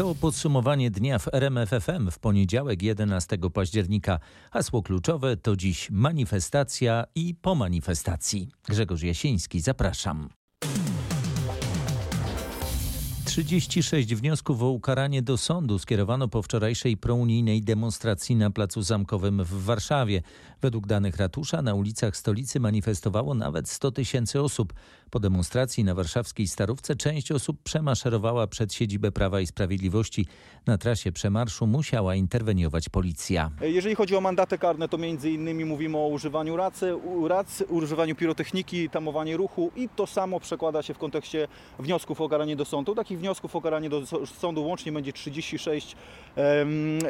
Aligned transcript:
To 0.00 0.14
podsumowanie 0.14 0.90
dnia 0.90 1.18
w 1.18 1.34
RMFFM 1.34 2.10
w 2.10 2.18
poniedziałek 2.18 2.82
11 2.82 3.38
października. 3.52 4.18
Hasło 4.52 4.82
kluczowe 4.82 5.36
to 5.36 5.56
dziś 5.56 5.90
manifestacja 5.90 7.04
i 7.14 7.34
po 7.34 7.54
manifestacji. 7.54 8.48
Grzegorz 8.68 9.02
Jasiński, 9.02 9.60
zapraszam. 9.60 10.28
36 13.24 14.14
wniosków 14.14 14.62
o 14.62 14.70
ukaranie 14.70 15.22
do 15.22 15.36
sądu 15.36 15.78
skierowano 15.78 16.28
po 16.28 16.42
wczorajszej 16.42 16.96
prounijnej 16.96 17.62
demonstracji 17.62 18.36
na 18.36 18.50
Placu 18.50 18.82
Zamkowym 18.82 19.44
w 19.44 19.64
Warszawie. 19.64 20.22
Według 20.62 20.86
danych 20.86 21.16
ratusza 21.16 21.62
na 21.62 21.74
ulicach 21.74 22.16
stolicy 22.16 22.60
manifestowało 22.60 23.34
nawet 23.34 23.68
100 23.68 23.90
tysięcy 23.90 24.40
osób. 24.40 24.72
Po 25.10 25.20
demonstracji 25.20 25.84
na 25.84 25.94
warszawskiej 25.94 26.46
Starówce 26.46 26.96
część 26.96 27.32
osób 27.32 27.62
przemaszerowała 27.62 28.46
przed 28.46 28.74
siedzibę 28.74 29.12
Prawa 29.12 29.40
i 29.40 29.46
Sprawiedliwości. 29.46 30.26
Na 30.66 30.78
trasie 30.78 31.12
przemarszu 31.12 31.66
musiała 31.66 32.14
interweniować 32.14 32.88
policja. 32.88 33.50
Jeżeli 33.60 33.94
chodzi 33.94 34.16
o 34.16 34.20
mandaty 34.20 34.58
karne, 34.58 34.88
to 34.88 34.98
między 34.98 35.30
innymi 35.30 35.64
mówimy 35.64 35.98
o 35.98 36.06
używaniu 36.06 36.56
racy, 36.56 36.94
rac, 37.28 37.62
używaniu 37.68 38.14
pirotechniki, 38.14 38.90
tamowanie 38.90 39.36
ruchu 39.36 39.70
i 39.76 39.88
to 39.88 40.06
samo 40.06 40.40
przekłada 40.40 40.82
się 40.82 40.94
w 40.94 40.98
kontekście 40.98 41.48
wniosków 41.78 42.20
o 42.20 42.28
karanie 42.28 42.56
do 42.56 42.64
sądu. 42.64 42.94
Takich 42.94 43.18
wniosków 43.18 43.56
o 43.56 43.60
karanie 43.60 43.90
do 43.90 44.06
sądu 44.26 44.64
łącznie 44.64 44.92
będzie 44.92 45.12
36, 45.12 45.96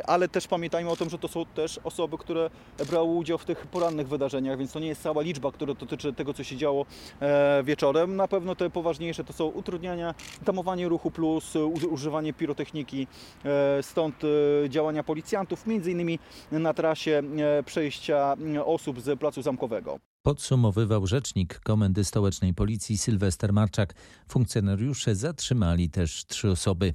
ale 0.06 0.28
też 0.28 0.48
pamiętajmy 0.48 0.90
o 0.90 0.96
tym, 0.96 1.10
że 1.10 1.18
to 1.18 1.28
są 1.28 1.46
też 1.46 1.80
osoby, 1.84 2.18
które 2.18 2.50
brały 2.90 3.10
udział 3.10 3.38
w 3.40 3.44
tych 3.44 3.66
porannych 3.66 4.08
wydarzeniach, 4.08 4.58
więc 4.58 4.72
to 4.72 4.80
nie 4.80 4.88
jest 4.88 5.02
cała 5.02 5.22
liczba, 5.22 5.52
która 5.52 5.74
dotyczy 5.74 6.12
tego, 6.12 6.34
co 6.34 6.44
się 6.44 6.56
działo 6.56 6.86
e, 7.20 7.62
wieczorem. 7.64 8.16
Na 8.16 8.28
pewno 8.28 8.54
te 8.54 8.70
poważniejsze 8.70 9.24
to 9.24 9.32
są 9.32 9.46
utrudniania, 9.46 10.14
tamowanie 10.44 10.88
ruchu 10.88 11.10
plus 11.10 11.56
używanie 11.90 12.32
pirotechniki, 12.32 13.06
e, 13.44 13.82
stąd 13.82 14.14
e, 14.24 14.70
działania 14.70 15.02
policjantów, 15.02 15.66
między 15.66 15.90
innymi 15.90 16.18
na 16.52 16.74
trasie 16.74 17.22
przejścia 17.66 18.36
osób 18.64 19.00
z 19.00 19.18
Placu 19.18 19.42
Zamkowego. 19.42 20.09
Podsumowywał 20.22 21.06
rzecznik 21.06 21.60
Komendy 21.60 22.04
Stołecznej 22.04 22.54
Policji 22.54 22.98
Sylwester 22.98 23.52
Marczak. 23.52 23.94
Funkcjonariusze 24.28 25.14
zatrzymali 25.14 25.90
też 25.90 26.26
trzy 26.26 26.50
osoby. 26.50 26.92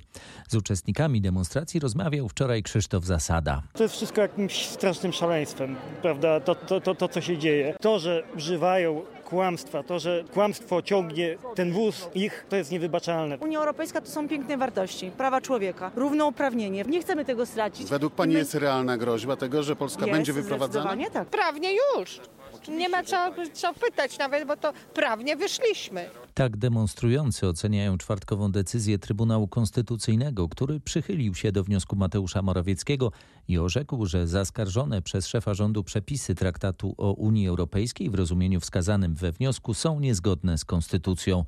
Z 0.48 0.56
uczestnikami 0.56 1.22
demonstracji 1.22 1.80
rozmawiał 1.80 2.30
wczoraj 2.30 2.64
Krzysztof 2.64 3.06
Zasada. 3.06 3.62
To 3.74 3.84
jest 3.84 3.96
wszystko 3.96 4.22
jakimś 4.22 4.66
strasznym 4.66 5.14
szaleństwem, 5.14 5.76
prawda? 6.02 6.40
To, 6.40 6.56
to, 6.56 6.82
to, 6.82 6.96
to 6.96 7.08
co 7.08 7.22
się 7.22 7.38
dzieje. 7.38 7.76
To, 7.82 8.00
że 8.00 8.24
używają 8.36 9.02
kłamstwa, 9.26 9.84
to, 9.84 10.00
że 10.00 10.24
kłamstwo 10.34 10.82
ciągnie 10.82 11.38
ten 11.56 11.72
wóz 11.72 12.10
ich, 12.16 12.46
to 12.50 12.56
jest 12.56 12.72
niewybaczalne. 12.72 13.38
Unia 13.38 13.60
Europejska 13.60 14.02
to 14.02 14.08
są 14.12 14.28
piękne 14.28 14.58
wartości, 14.58 15.12
prawa 15.18 15.42
człowieka, 15.42 15.92
równouprawnienie. 15.96 16.84
Nie 16.88 17.02
chcemy 17.02 17.26
tego 17.26 17.46
stracić. 17.46 17.88
Według 17.90 18.14
Pani 18.14 18.34
My... 18.34 18.40
jest 18.40 18.56
realna 18.56 18.98
groźba 18.98 19.36
tego, 19.36 19.64
że 19.64 19.76
Polska 19.76 20.06
jest, 20.06 20.18
będzie 20.18 20.34
wyprowadzana? 20.34 21.10
tak. 21.14 21.28
Prawnie 21.28 21.70
już. 21.74 22.20
Nie 22.68 22.90
ma 22.90 23.04
co, 23.04 23.32
co 23.54 23.74
pytać 23.74 24.18
nawet, 24.18 24.48
bo 24.48 24.58
to 24.58 24.74
prawnie 24.94 25.36
wyszliśmy. 25.36 26.10
Tak 26.34 26.58
demonstrujący 26.58 27.48
oceniają 27.48 27.98
czwartkową 27.98 28.52
decyzję 28.52 29.00
Trybunału 29.00 29.48
Konstytucyjnego, 29.48 30.50
który 30.50 30.80
przychylił 30.80 31.36
się 31.36 31.52
do 31.52 31.64
wniosku 31.64 31.96
Mateusza 31.96 32.42
Morawieckiego 32.42 33.12
i 33.48 33.58
orzekł, 33.58 34.06
że 34.06 34.28
zaskarżone 34.28 35.02
przez 35.02 35.28
szefa 35.28 35.54
rządu 35.54 35.84
przepisy 35.84 36.36
traktatu 36.36 36.96
o 36.98 37.14
Unii 37.14 37.48
Europejskiej 37.48 38.10
w 38.10 38.16
rozumieniu 38.16 38.60
wskazanym 38.60 39.16
we 39.16 39.32
wniosku 39.32 39.74
są 39.74 40.00
niezgodne 40.00 40.58
z 40.58 40.66
konstytucją. 40.66 41.46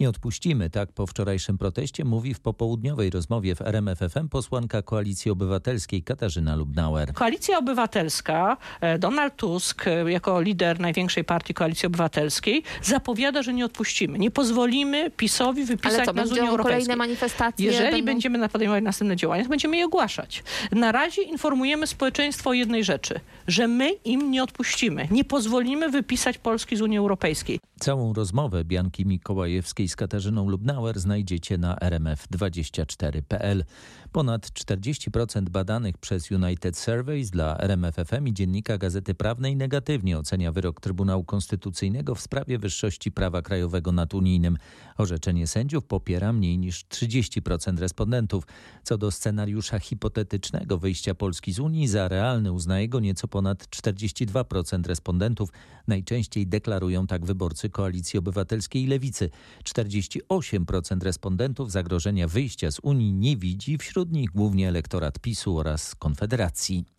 Nie 0.00 0.08
odpuścimy, 0.08 0.70
tak 0.70 0.92
po 0.92 1.06
wczorajszym 1.06 1.58
proteście 1.58 2.04
mówi 2.04 2.34
w 2.34 2.40
popołudniowej 2.40 3.10
rozmowie 3.10 3.54
w 3.54 3.60
RMFFM 3.60 4.28
posłanka 4.28 4.82
Koalicji 4.82 5.30
Obywatelskiej 5.30 6.02
Katarzyna 6.02 6.56
Lubnauer. 6.56 7.12
Koalicja 7.12 7.58
Obywatelska, 7.58 8.56
e, 8.80 8.98
Donald 8.98 9.36
Tusk 9.36 9.86
e, 9.86 10.12
jako 10.12 10.40
lider 10.40 10.80
największej 10.80 11.24
partii 11.24 11.54
Koalicji 11.54 11.86
Obywatelskiej 11.86 12.62
zapowiada, 12.82 13.42
że 13.42 13.54
nie 13.54 13.64
odpuścimy. 13.64 14.18
Nie 14.18 14.30
pozwolimy 14.30 15.10
PiSowi 15.10 15.64
wypisać 15.64 15.98
Ale 15.98 16.06
co, 16.06 16.12
nas 16.12 16.28
z 16.28 16.32
Unii 16.32 16.48
Europejskiej. 16.48 16.86
kolejne 16.86 16.96
manifestacje? 16.96 17.66
Jeżeli 17.66 17.90
będą... 17.90 18.06
będziemy 18.06 18.48
podejmować 18.48 18.84
następne 18.84 19.16
działania, 19.16 19.42
to 19.44 19.50
będziemy 19.50 19.76
je 19.76 19.86
ogłaszać. 19.86 20.42
Na 20.72 20.92
razie 20.92 21.22
informujemy 21.22 21.86
społeczeństwo 21.86 22.50
o 22.50 22.52
jednej 22.52 22.84
rzeczy, 22.84 23.20
że 23.46 23.68
my 23.68 23.90
im 24.04 24.30
nie 24.30 24.42
odpuścimy. 24.42 25.08
Nie 25.10 25.24
pozwolimy 25.24 25.88
wypisać 25.88 26.38
Polski 26.38 26.76
z 26.76 26.82
Unii 26.82 26.98
Europejskiej. 26.98 27.60
Całą 27.80 28.12
rozmowę 28.12 28.64
Bianki 28.64 29.06
Mikołajewskiej 29.06 29.88
z 29.88 29.96
Katarzyną 29.96 30.48
Lubnauer 30.48 31.00
znajdziecie 31.00 31.58
na 31.58 31.74
rmf24.pl. 31.76 33.64
Ponad 34.12 34.46
40% 34.46 35.48
badanych 35.48 35.98
przez 35.98 36.30
United 36.30 36.78
Surveys 36.78 37.30
dla 37.30 37.58
RMFFM 37.58 38.28
i 38.28 38.34
Dziennika 38.34 38.78
Gazety 38.78 39.14
Prawnej 39.14 39.56
negatywnie 39.56 40.18
ocenia 40.18 40.52
wyrok 40.52 40.80
Trybunału 40.80 41.24
Konstytucyjnego 41.24 42.14
w 42.14 42.20
sprawie 42.20 42.58
wyższości 42.58 43.12
prawa 43.12 43.42
krajowego 43.42 43.92
nad 43.92 44.14
unijnym. 44.14 44.56
Orzeczenie 44.98 45.46
sędziów 45.46 45.84
popiera 45.84 46.32
mniej 46.32 46.58
niż 46.58 46.84
30% 46.84 47.78
respondentów. 47.78 48.44
Co 48.82 48.98
do 48.98 49.10
scenariusza 49.10 49.78
hipotetycznego 49.78 50.78
wyjścia 50.78 51.14
Polski 51.14 51.52
z 51.52 51.58
Unii, 51.58 51.88
za 51.88 52.08
realny 52.08 52.52
uznaje 52.52 52.88
go 52.88 53.00
nieco 53.00 53.28
ponad 53.28 53.64
42% 53.64 54.86
respondentów. 54.86 55.48
Najczęściej 55.86 56.46
deklarują 56.46 57.06
tak 57.06 57.24
wyborcy 57.24 57.65
Koalicji 57.70 58.18
Obywatelskiej 58.18 58.82
i 58.82 58.86
Lewicy. 58.86 59.30
48% 59.64 61.02
respondentów 61.02 61.72
zagrożenia 61.72 62.28
wyjścia 62.28 62.70
z 62.70 62.78
Unii 62.78 63.12
nie 63.12 63.36
widzi, 63.36 63.78
wśród 63.78 64.12
nich 64.12 64.30
głównie 64.30 64.68
elektorat 64.68 65.18
PiSu 65.18 65.58
oraz 65.58 65.94
Konfederacji. 65.94 66.95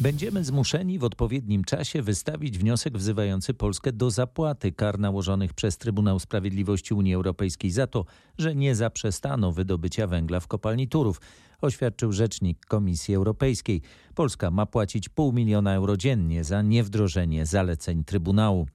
Będziemy 0.00 0.44
zmuszeni 0.44 0.98
w 0.98 1.04
odpowiednim 1.04 1.64
czasie 1.64 2.02
wystawić 2.02 2.58
wniosek 2.58 2.98
wzywający 2.98 3.54
Polskę 3.54 3.92
do 3.92 4.10
zapłaty 4.10 4.72
kar 4.72 4.98
nałożonych 4.98 5.54
przez 5.54 5.78
Trybunał 5.78 6.18
Sprawiedliwości 6.18 6.94
Unii 6.94 7.14
Europejskiej 7.14 7.70
za 7.70 7.86
to, 7.86 8.04
że 8.38 8.54
nie 8.54 8.74
zaprzestano 8.74 9.52
wydobycia 9.52 10.06
węgla 10.06 10.40
w 10.40 10.46
kopalni 10.46 10.88
Turów, 10.88 11.20
oświadczył 11.60 12.12
rzecznik 12.12 12.66
Komisji 12.66 13.14
Europejskiej. 13.14 13.82
Polska 14.14 14.50
ma 14.50 14.66
płacić 14.66 15.08
pół 15.08 15.32
miliona 15.32 15.74
euro 15.74 15.96
dziennie 15.96 16.44
za 16.44 16.62
niewdrożenie 16.62 17.46
zaleceń 17.46 18.04
Trybunału. 18.04 18.66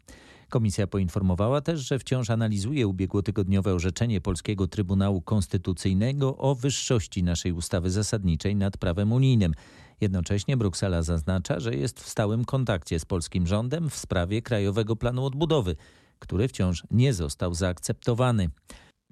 Komisja 0.50 0.88
poinformowała 0.88 1.62
też, 1.62 1.88
że 1.88 2.00
wciąż 2.00 2.30
analizuje 2.30 2.88
ubiegłotygodniowe 2.88 3.74
orzeczenie 3.74 4.22
Polskiego 4.22 4.68
Trybunału 4.68 5.22
Konstytucyjnego 5.22 6.38
o 6.38 6.56
wyższości 6.56 7.24
naszej 7.24 7.52
ustawy 7.52 7.92
zasadniczej 7.92 8.56
nad 8.56 8.78
prawem 8.78 9.12
unijnym. 9.12 9.54
Jednocześnie 10.02 10.58
Bruksela 10.58 11.04
zaznacza, 11.04 11.60
że 11.60 11.76
jest 11.76 12.00
w 12.00 12.10
stałym 12.10 12.46
kontakcie 12.46 13.00
z 13.00 13.06
polskim 13.06 13.48
rządem 13.48 13.90
w 13.90 13.98
sprawie 13.98 14.42
Krajowego 14.42 14.96
Planu 14.96 15.26
Odbudowy, 15.26 15.76
który 16.20 16.48
wciąż 16.48 16.84
nie 16.92 17.14
został 17.14 17.54
zaakceptowany. 17.54 18.50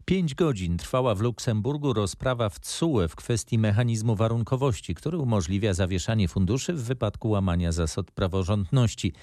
Pięć 0.06 0.36
godzin 0.36 0.78
trwała 0.78 1.16
w 1.16 1.22
Luksemburgu 1.22 1.94
rozprawa 1.94 2.50
w 2.50 2.60
TSUE 2.60 3.08
w 3.08 3.16
kwestii 3.16 3.58
mechanizmu 3.58 4.16
warunkowości, 4.16 4.96
który 4.96 5.18
umożliwia 5.18 5.74
zawieszanie 5.74 6.28
funduszy 6.28 6.74
w 6.74 6.84
wypadku 6.84 7.30
łamania 7.30 7.72
zasad 7.72 8.12
praworządności. 8.12 9.14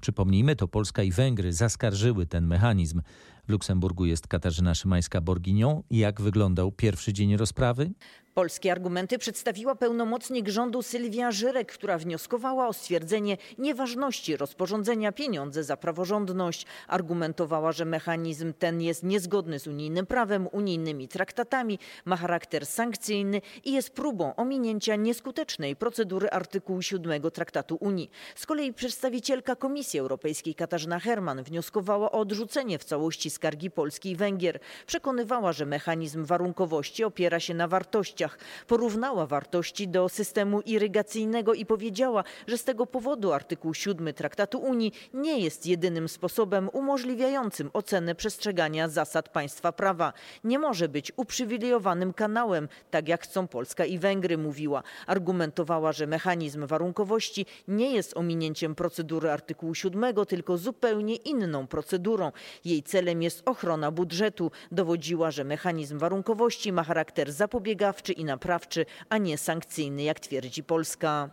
Przypomnijmy, 0.00 0.56
to 0.56 0.68
Polska 0.68 1.02
i 1.02 1.12
Węgry 1.12 1.52
zaskarżyły 1.52 2.26
ten 2.26 2.46
mechanizm. 2.46 3.00
W 3.48 3.50
Luksemburgu 3.50 4.06
jest 4.06 4.26
Katarzyna 4.26 4.72
Szymańska-Borginią. 4.72 5.82
Jak 5.90 6.20
wyglądał 6.20 6.72
pierwszy 6.72 7.12
dzień 7.12 7.36
rozprawy? 7.36 7.90
Polskie 8.38 8.72
argumenty 8.72 9.18
przedstawiła 9.18 9.74
pełnomocnik 9.74 10.48
rządu 10.48 10.82
Sylwia 10.82 11.30
Żyrek, 11.30 11.72
która 11.72 11.98
wnioskowała 11.98 12.68
o 12.68 12.72
stwierdzenie 12.72 13.36
nieważności 13.58 14.36
rozporządzenia 14.36 15.12
pieniądze 15.12 15.64
za 15.64 15.76
praworządność. 15.76 16.66
Argumentowała, 16.88 17.72
że 17.72 17.84
mechanizm 17.84 18.52
ten 18.58 18.80
jest 18.80 19.02
niezgodny 19.02 19.58
z 19.58 19.66
unijnym 19.66 20.06
prawem, 20.06 20.48
unijnymi 20.52 21.08
traktatami, 21.08 21.78
ma 22.04 22.16
charakter 22.16 22.66
sankcyjny 22.66 23.40
i 23.64 23.72
jest 23.72 23.90
próbą 23.90 24.36
ominięcia 24.36 24.96
nieskutecznej 24.96 25.76
procedury 25.76 26.30
artykułu 26.30 26.82
7 26.82 27.30
Traktatu 27.30 27.76
Unii. 27.80 28.10
Z 28.34 28.46
kolei 28.46 28.72
przedstawicielka 28.72 29.56
Komisji 29.56 30.00
Europejskiej 30.00 30.54
Katarzyna 30.54 30.98
Herman 30.98 31.42
wnioskowała 31.42 32.12
o 32.12 32.18
odrzucenie 32.18 32.78
w 32.78 32.84
całości 32.84 33.30
skargi 33.38 33.70
Polski 33.70 34.10
i 34.10 34.16
Węgier. 34.16 34.58
Przekonywała, 34.86 35.52
że 35.52 35.66
mechanizm 35.66 36.24
warunkowości 36.24 37.04
opiera 37.04 37.40
się 37.40 37.54
na 37.54 37.68
wartościach, 37.68 38.38
Porównała 38.66 39.26
wartości 39.26 39.88
do 39.88 40.08
systemu 40.08 40.60
irygacyjnego 40.60 41.54
i 41.54 41.66
powiedziała, 41.66 42.24
że 42.46 42.58
z 42.58 42.64
tego 42.64 42.86
powodu 42.86 43.32
artykuł 43.32 43.74
7 43.74 44.14
Traktatu 44.14 44.58
Unii 44.58 44.92
nie 45.14 45.40
jest 45.40 45.66
jedynym 45.66 46.08
sposobem 46.08 46.70
umożliwiającym 46.72 47.70
ocenę 47.72 48.14
przestrzegania 48.14 48.88
zasad 48.88 49.28
państwa 49.28 49.72
prawa. 49.72 50.12
Nie 50.44 50.58
może 50.58 50.88
być 50.88 51.12
uprzywilejowanym 51.16 52.12
kanałem, 52.12 52.68
tak 52.90 53.08
jak 53.08 53.22
chcą 53.22 53.48
Polska 53.48 53.84
i 53.84 53.98
Węgry, 53.98 54.38
mówiła. 54.38 54.82
Argumentowała, 55.06 55.92
że 55.92 56.06
mechanizm 56.06 56.66
warunkowości 56.66 57.46
nie 57.68 57.92
jest 57.94 58.16
ominięciem 58.16 58.74
procedury 58.74 59.30
artykułu 59.30 59.74
7, 59.74 60.14
tylko 60.28 60.58
zupełnie 60.58 61.16
inną 61.16 61.66
procedurą. 61.66 62.32
Jej 62.64 62.82
celem 62.82 63.22
jest 63.22 63.27
jest 63.28 63.48
ochrona 63.48 63.90
budżetu. 63.90 64.50
Dowodziła, 64.72 65.30
że 65.30 65.44
mechanizm 65.44 65.98
warunkowości 65.98 66.72
ma 66.72 66.84
charakter 66.84 67.32
zapobiegawczy 67.32 68.12
i 68.12 68.24
naprawczy, 68.24 68.86
a 69.08 69.18
nie 69.18 69.38
sankcyjny, 69.38 70.02
jak 70.02 70.20
twierdzi 70.20 70.62
Polska. 70.64 71.30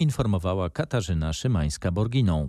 Informowała 0.00 0.70
Katarzyna 0.70 1.30
Szymańska-Borginą. 1.32 2.48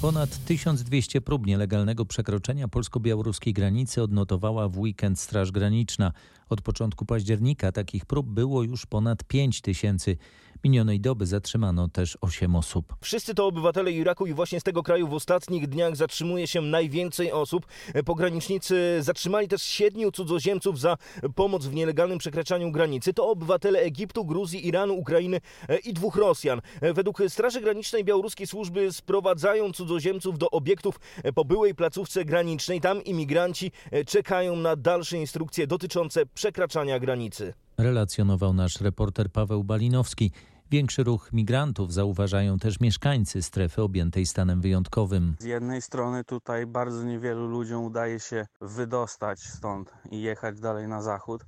Ponad 0.00 0.44
1200 0.44 1.20
prób 1.20 1.46
nielegalnego 1.46 2.04
przekroczenia 2.04 2.68
polsko-białoruskiej 2.68 3.52
granicy 3.52 4.02
odnotowała 4.02 4.68
w 4.68 4.78
weekend 4.78 5.20
Straż 5.20 5.52
Graniczna. 5.52 6.12
Od 6.48 6.62
początku 6.62 7.06
października 7.06 7.72
takich 7.72 8.06
prób 8.06 8.26
było 8.26 8.62
już 8.62 8.86
ponad 8.86 9.24
5 9.24 9.60
tysięcy. 9.60 10.16
Minionej 10.64 11.00
doby 11.00 11.26
zatrzymano 11.26 11.88
też 11.88 12.18
8 12.20 12.56
osób. 12.56 12.94
Wszyscy 13.00 13.34
to 13.34 13.46
obywatele 13.46 13.92
Iraku 13.92 14.26
i 14.26 14.34
właśnie 14.34 14.60
z 14.60 14.62
tego 14.62 14.82
kraju 14.82 15.08
w 15.08 15.14
ostatnich 15.14 15.68
dniach 15.68 15.96
zatrzymuje 15.96 16.46
się 16.46 16.60
najwięcej 16.60 17.32
osób. 17.32 17.66
Pogranicznicy 18.04 18.96
zatrzymali 19.00 19.48
też 19.48 19.62
siedmiu 19.62 20.12
cudzoziemców 20.12 20.80
za 20.80 20.96
pomoc 21.34 21.66
w 21.66 21.74
nielegalnym 21.74 22.18
przekraczaniu 22.18 22.72
granicy. 22.72 23.14
To 23.14 23.30
obywatele 23.30 23.78
Egiptu, 23.78 24.24
Gruzji, 24.24 24.66
Iranu, 24.66 24.94
Ukrainy 24.94 25.40
i 25.84 25.92
dwóch 25.92 26.16
Rosjan. 26.16 26.60
Według 26.94 27.22
Straży 27.28 27.60
Granicznej 27.60 28.04
białoruskiej 28.04 28.46
służby 28.46 28.92
sprowadzają 28.92 29.72
cudzoziemców 29.72 30.38
do 30.38 30.50
obiektów 30.50 31.00
po 31.34 31.44
byłej 31.44 31.74
placówce 31.74 32.24
granicznej. 32.24 32.80
Tam 32.80 33.04
imigranci 33.04 33.72
czekają 34.06 34.56
na 34.56 34.76
dalsze 34.76 35.18
instrukcje 35.18 35.66
dotyczące 35.66 36.26
przekraczania 36.26 36.98
granicy. 36.98 37.54
Relacjonował 37.78 38.52
nasz 38.54 38.80
reporter 38.80 39.30
Paweł 39.30 39.64
Balinowski. 39.64 40.30
Większy 40.74 41.04
ruch 41.04 41.32
migrantów 41.32 41.92
zauważają 41.92 42.58
też 42.58 42.80
mieszkańcy 42.80 43.42
strefy 43.42 43.82
objętej 43.82 44.26
stanem 44.26 44.60
wyjątkowym. 44.60 45.36
Z 45.38 45.44
jednej 45.44 45.82
strony 45.82 46.24
tutaj 46.24 46.66
bardzo 46.66 47.04
niewielu 47.04 47.46
ludziom 47.46 47.84
udaje 47.84 48.20
się 48.20 48.46
wydostać 48.60 49.40
stąd 49.40 49.92
i 50.10 50.22
jechać 50.22 50.60
dalej 50.60 50.88
na 50.88 51.02
zachód, 51.02 51.44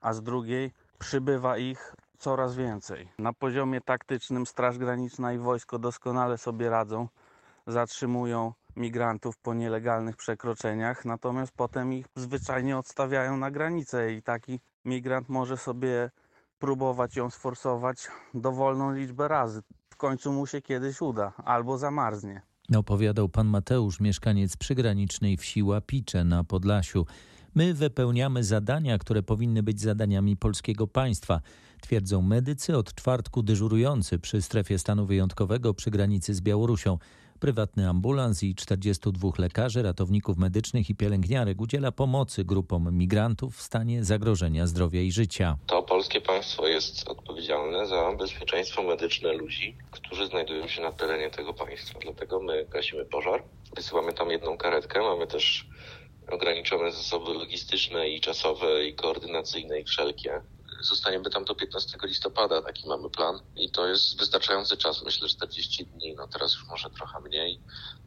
a 0.00 0.12
z 0.12 0.22
drugiej 0.22 0.72
przybywa 0.98 1.58
ich 1.58 1.94
coraz 2.18 2.56
więcej. 2.56 3.08
Na 3.18 3.32
poziomie 3.32 3.80
taktycznym 3.80 4.46
Straż 4.46 4.78
Graniczna 4.78 5.32
i 5.32 5.38
wojsko 5.38 5.78
doskonale 5.78 6.38
sobie 6.38 6.70
radzą, 6.70 7.08
zatrzymują 7.66 8.52
migrantów 8.76 9.38
po 9.38 9.54
nielegalnych 9.54 10.16
przekroczeniach, 10.16 11.04
natomiast 11.04 11.52
potem 11.56 11.92
ich 11.92 12.06
zwyczajnie 12.16 12.78
odstawiają 12.78 13.36
na 13.36 13.50
granicę 13.50 14.12
i 14.12 14.22
taki 14.22 14.60
migrant 14.84 15.28
może 15.28 15.56
sobie 15.56 16.10
próbować 16.60 17.16
ją 17.16 17.30
sforsować 17.30 18.08
dowolną 18.34 18.94
liczbę 18.94 19.28
razy. 19.28 19.62
W 19.90 19.96
końcu 19.96 20.32
mu 20.32 20.46
się 20.46 20.62
kiedyś 20.62 21.00
uda 21.00 21.32
albo 21.44 21.78
zamarznie. 21.78 22.42
Opowiadał 22.76 23.28
pan 23.28 23.46
Mateusz, 23.46 24.00
mieszkaniec 24.00 24.56
przygranicznej 24.56 25.36
wsi 25.36 25.62
Łapicze 25.62 26.24
na 26.24 26.44
Podlasiu. 26.44 27.06
My 27.54 27.74
wypełniamy 27.74 28.44
zadania, 28.44 28.98
które 28.98 29.22
powinny 29.22 29.62
być 29.62 29.80
zadaniami 29.80 30.36
polskiego 30.36 30.86
państwa, 30.86 31.40
twierdzą 31.80 32.22
medycy 32.22 32.76
od 32.76 32.94
czwartku 32.94 33.42
dyżurujący 33.42 34.18
przy 34.18 34.42
strefie 34.42 34.78
stanu 34.78 35.06
wyjątkowego 35.06 35.74
przy 35.74 35.90
granicy 35.90 36.34
z 36.34 36.40
Białorusią. 36.40 36.98
Prywatny 37.40 37.88
ambulans 37.88 38.42
i 38.42 38.54
42 38.54 39.28
lekarzy, 39.38 39.82
ratowników 39.82 40.36
medycznych 40.36 40.90
i 40.90 40.94
pielęgniarek 40.94 41.60
udziela 41.60 41.92
pomocy 41.92 42.44
grupom 42.44 42.96
migrantów 42.96 43.56
w 43.56 43.62
stanie 43.62 44.04
zagrożenia 44.04 44.66
zdrowia 44.66 45.02
i 45.02 45.12
życia. 45.12 45.56
To 45.66 45.79
polskie 46.00 46.20
państwo 46.20 46.68
jest 46.68 47.08
odpowiedzialne 47.08 47.86
za 47.86 48.12
bezpieczeństwo 48.12 48.82
medyczne 48.82 49.32
ludzi, 49.32 49.76
którzy 49.90 50.26
znajdują 50.26 50.68
się 50.68 50.82
na 50.82 50.92
terenie 50.92 51.30
tego 51.30 51.54
państwa. 51.54 51.98
Dlatego 51.98 52.40
my 52.40 52.66
gasimy 52.70 53.04
pożar, 53.04 53.44
wysyłamy 53.76 54.12
tam 54.12 54.30
jedną 54.30 54.56
karetkę, 54.56 55.00
mamy 55.00 55.26
też 55.26 55.68
ograniczone 56.30 56.92
zasoby 56.92 57.34
logistyczne 57.34 58.08
i 58.08 58.20
czasowe 58.20 58.84
i 58.84 58.94
koordynacyjne 58.94 59.80
i 59.80 59.84
wszelkie 59.84 60.40
zostaniemy 60.80 61.30
tam 61.30 61.44
do 61.44 61.54
15 61.54 61.98
listopada, 62.02 62.62
taki 62.62 62.88
mamy 62.88 63.10
plan. 63.10 63.40
I 63.56 63.70
to 63.70 63.86
jest 63.86 64.18
wystarczający 64.18 64.76
czas, 64.76 65.02
myślę 65.02 65.28
40 65.28 65.86
dni, 65.86 66.14
no 66.14 66.28
teraz 66.28 66.54
już 66.54 66.68
może 66.68 66.90
trochę 66.90 67.20
mniej, 67.20 67.60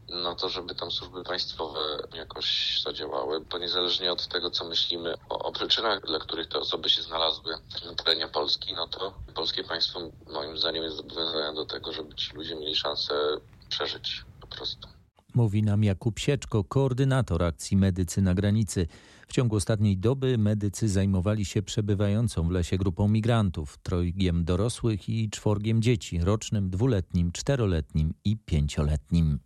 no 0.08 0.34
to 0.34 0.48
żeby 0.48 0.74
tam 0.74 0.90
służby 0.90 1.24
państwowe 1.24 1.80
jakoś 2.14 2.80
zadziałały, 2.84 3.40
bo 3.40 3.58
niezależnie 3.58 4.12
od 4.12 4.28
tego, 4.28 4.50
co 4.50 4.64
myślimy 4.64 5.14
o, 5.28 5.38
o 5.38 5.52
przyczynach, 5.52 6.06
dla 6.06 6.18
których 6.18 6.48
te 6.48 6.58
osoby 6.58 6.88
się 6.88 7.02
znalazły 7.02 7.54
na 7.84 7.94
terenie 7.94 8.28
Polski, 8.28 8.74
no 8.74 8.88
to 8.88 9.14
polskie 9.34 9.64
państwo 9.64 10.00
moim 10.26 10.58
zdaniem 10.58 10.84
jest 10.84 10.96
zobowiązane 10.96 11.54
do 11.54 11.66
tego, 11.66 11.92
żeby 11.92 12.14
ci 12.14 12.36
ludzie 12.36 12.56
mieli 12.56 12.76
szansę 12.76 13.14
przeżyć 13.68 14.24
po 14.40 14.46
prostu. 14.46 14.88
Mówi 15.34 15.62
nam 15.62 15.84
Jakub 15.84 16.18
Sieczko, 16.18 16.64
koordynator 16.64 17.42
akcji 17.42 17.76
Medycy 17.76 18.22
na 18.22 18.34
granicy. 18.34 18.86
W 19.28 19.32
ciągu 19.32 19.56
ostatniej 19.56 19.96
doby 19.96 20.38
medycy 20.38 20.88
zajmowali 20.88 21.44
się 21.44 21.62
przebywającą 21.62 22.48
w 22.48 22.50
lesie 22.50 22.78
grupą 22.78 23.08
migrantów, 23.08 23.78
trojgiem 23.78 24.44
dorosłych 24.44 25.08
i 25.08 25.30
czworgiem 25.30 25.82
dzieci, 25.82 26.20
rocznym, 26.20 26.70
dwuletnim, 26.70 27.32
czteroletnim 27.32 28.14
i 28.24 28.36
pięcioletnim. 28.36 29.38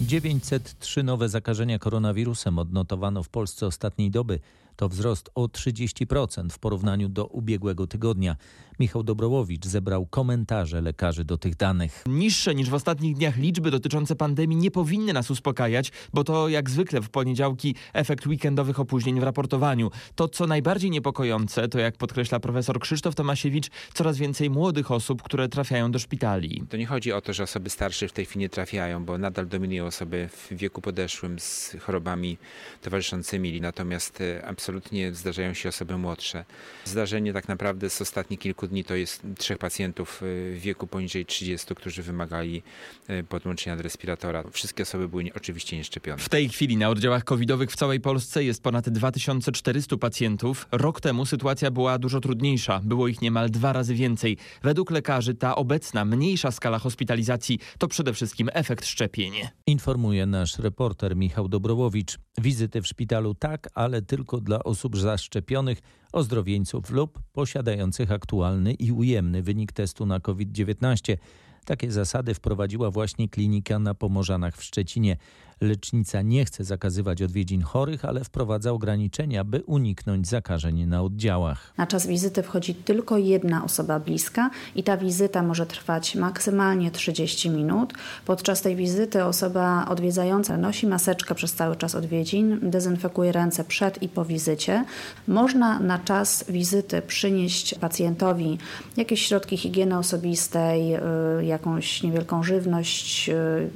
903 0.00 1.02
nowe 1.02 1.28
zakażenia 1.28 1.78
koronawirusem 1.78 2.58
odnotowano 2.58 3.22
w 3.22 3.28
Polsce 3.28 3.66
ostatniej 3.66 4.10
doby. 4.10 4.40
To 4.76 4.88
wzrost 4.88 5.30
o 5.34 5.46
30% 5.46 6.50
w 6.50 6.58
porównaniu 6.58 7.08
do 7.08 7.26
ubiegłego 7.26 7.86
tygodnia. 7.86 8.36
Michał 8.78 9.02
Dobrołowicz 9.02 9.66
zebrał 9.66 10.06
komentarze 10.06 10.80
lekarzy 10.80 11.24
do 11.24 11.38
tych 11.38 11.56
danych. 11.56 12.04
Niższe 12.06 12.54
niż 12.54 12.70
w 12.70 12.74
ostatnich 12.74 13.16
dniach 13.16 13.36
liczby 13.36 13.70
dotyczące 13.70 14.16
pandemii 14.16 14.56
nie 14.56 14.70
powinny 14.70 15.12
nas 15.12 15.30
uspokajać, 15.30 15.92
bo 16.12 16.24
to 16.24 16.48
jak 16.48 16.70
zwykle 16.70 17.00
w 17.00 17.10
poniedziałki 17.10 17.74
efekt 17.92 18.26
weekendowych 18.26 18.80
opóźnień 18.80 19.20
w 19.20 19.22
raportowaniu. 19.22 19.90
To 20.14 20.28
co 20.28 20.46
najbardziej 20.46 20.90
niepokojące 20.90 21.68
to 21.68 21.78
jak 21.78 21.96
podkreśla 21.96 22.40
profesor 22.40 22.80
Krzysztof 22.80 23.14
Tomasiewicz, 23.14 23.70
coraz 23.94 24.18
więcej 24.18 24.50
młodych 24.50 24.90
osób, 24.90 25.22
które 25.22 25.48
trafiają 25.48 25.92
do 25.92 25.98
szpitali. 25.98 26.62
To 26.70 26.76
nie 26.76 26.86
chodzi 26.86 27.12
o 27.12 27.20
to, 27.20 27.32
że 27.32 27.42
osoby 27.42 27.70
starsze 27.70 28.08
w 28.08 28.12
tej 28.12 28.26
chwili 28.26 28.40
nie 28.40 28.48
trafiają, 28.48 29.04
bo 29.04 29.18
nadal 29.18 29.46
dominują 29.48 29.86
osoby 29.86 30.28
w 30.28 30.52
wieku 30.52 30.80
podeszłym 30.80 31.38
z 31.38 31.76
chorobami 31.80 32.38
towarzyszącymi, 32.82 33.60
natomiast 33.60 34.20
e, 34.20 34.46
absolutnie 34.46 35.14
zdarzają 35.14 35.54
się 35.54 35.68
osoby 35.68 35.98
młodsze. 35.98 36.44
Zdarzenie 36.84 37.32
tak 37.32 37.48
naprawdę 37.48 37.90
z 37.90 38.02
ostatnich 38.02 38.40
kilku 38.40 38.61
dni 38.66 38.84
to 38.84 38.94
jest 38.94 39.22
trzech 39.38 39.58
pacjentów 39.58 40.18
w 40.22 40.58
wieku 40.60 40.86
poniżej 40.86 41.26
30, 41.26 41.74
którzy 41.74 42.02
wymagali 42.02 42.62
e, 43.08 43.22
podłączenia 43.22 43.76
do 43.76 43.82
respiratora. 43.82 44.44
Wszystkie 44.50 44.82
osoby 44.82 45.08
były 45.08 45.24
oczywiście 45.36 45.76
nieszczepione. 45.76 46.18
W 46.18 46.28
tej 46.28 46.48
chwili 46.48 46.76
na 46.76 46.88
oddziałach 46.88 47.24
covidowych 47.24 47.70
w 47.70 47.76
całej 47.76 48.00
Polsce 48.00 48.44
jest 48.44 48.62
ponad 48.62 48.88
2400 48.88 49.96
pacjentów. 49.96 50.66
Rok 50.72 51.00
temu 51.00 51.26
sytuacja 51.26 51.70
była 51.70 51.98
dużo 51.98 52.20
trudniejsza. 52.20 52.80
Było 52.84 53.08
ich 53.08 53.22
niemal 53.22 53.50
dwa 53.50 53.72
razy 53.72 53.94
więcej. 53.94 54.36
Według 54.62 54.90
lekarzy 54.90 55.34
ta 55.34 55.56
obecna, 55.56 56.04
mniejsza 56.04 56.50
skala 56.50 56.78
hospitalizacji 56.78 57.58
to 57.78 57.88
przede 57.88 58.12
wszystkim 58.12 58.48
efekt 58.52 58.86
szczepień. 58.86 59.32
Informuje 59.66 60.26
nasz 60.26 60.58
reporter 60.58 61.16
Michał 61.16 61.48
Dobrołowicz. 61.48 62.18
Wizyty 62.38 62.82
w 62.82 62.86
szpitalu 62.86 63.34
tak, 63.34 63.68
ale 63.74 64.02
tylko 64.02 64.40
dla 64.40 64.64
osób 64.64 64.96
zaszczepionych, 64.96 65.78
ozdrowieńców 66.12 66.90
lub 66.90 67.18
posiadających 67.32 68.12
aktualny 68.12 68.72
i 68.72 68.92
ujemny 68.92 69.42
wynik 69.42 69.72
testu 69.72 70.06
na 70.06 70.20
COVID-19. 70.20 71.16
Takie 71.64 71.92
zasady 71.92 72.34
wprowadziła 72.34 72.90
właśnie 72.90 73.28
klinika 73.28 73.78
na 73.78 73.94
Pomorzanach 73.94 74.56
w 74.56 74.64
Szczecinie. 74.64 75.16
Lecznica 75.62 76.22
nie 76.22 76.44
chce 76.44 76.64
zakazywać 76.64 77.22
odwiedzin 77.22 77.62
chorych, 77.62 78.04
ale 78.04 78.24
wprowadza 78.24 78.72
ograniczenia, 78.72 79.44
by 79.44 79.62
uniknąć 79.66 80.28
zakażeń 80.28 80.86
na 80.86 81.02
oddziałach. 81.02 81.72
Na 81.76 81.86
czas 81.86 82.06
wizyty 82.06 82.42
wchodzi 82.42 82.74
tylko 82.74 83.18
jedna 83.18 83.64
osoba 83.64 84.00
bliska 84.00 84.50
i 84.76 84.82
ta 84.82 84.96
wizyta 84.96 85.42
może 85.42 85.66
trwać 85.66 86.14
maksymalnie 86.14 86.90
30 86.90 87.50
minut. 87.50 87.92
Podczas 88.26 88.62
tej 88.62 88.76
wizyty 88.76 89.24
osoba 89.24 89.86
odwiedzająca 89.88 90.56
nosi 90.56 90.86
maseczkę 90.86 91.34
przez 91.34 91.54
cały 91.54 91.76
czas 91.76 91.94
odwiedzin, 91.94 92.58
dezynfekuje 92.62 93.32
ręce 93.32 93.64
przed 93.64 94.02
i 94.02 94.08
po 94.08 94.24
wizycie. 94.24 94.84
Można 95.28 95.80
na 95.80 95.98
czas 95.98 96.44
wizyty 96.48 97.02
przynieść 97.02 97.74
pacjentowi 97.74 98.58
jakieś 98.96 99.26
środki 99.26 99.56
higieny 99.56 99.98
osobistej, 99.98 100.96
jakąś 101.42 102.02
niewielką 102.02 102.42
żywność, 102.42 103.30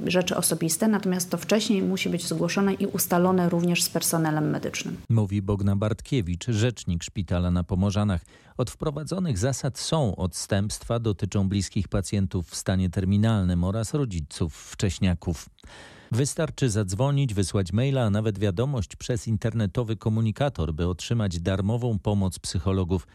rzeczy 0.07 0.35
osobiste, 0.35 0.87
natomiast 0.87 1.29
to 1.29 1.37
wcześniej 1.37 1.76
musi 1.81 2.09
być 2.09 2.27
zgłoszone 2.27 2.73
i 2.73 2.85
ustalone 2.85 3.49
również 3.49 3.83
z 3.83 3.89
personelem 3.89 4.49
medycznym. 4.49 4.97
Mówi 5.09 5.41
Bogna 5.41 5.75
Bartkiewicz, 5.75 6.45
rzecznik 6.47 7.03
szpitala 7.03 7.51
na 7.51 7.63
Pomorzanach. 7.63 8.21
Od 8.57 8.69
wprowadzonych 8.69 9.37
zasad 9.37 9.79
są 9.79 10.15
odstępstwa, 10.15 10.99
dotyczą 10.99 11.49
bliskich 11.49 11.87
pacjentów 11.87 12.49
w 12.49 12.55
stanie 12.55 12.89
terminalnym 12.89 13.63
oraz 13.63 13.93
rodziców 13.93 14.55
wcześniaków. 14.55 15.49
Wystarczy 16.11 16.69
zadzwonić, 16.69 17.33
wysłać 17.33 17.73
maila, 17.73 18.03
a 18.03 18.09
nawet 18.09 18.39
wiadomość 18.39 18.95
przez 18.95 19.27
internetowy 19.27 19.95
komunikator, 19.95 20.73
by 20.73 20.87
otrzymać 20.87 21.39
darmową 21.39 21.99
pomoc 21.99 22.39
psychologów. 22.39 23.07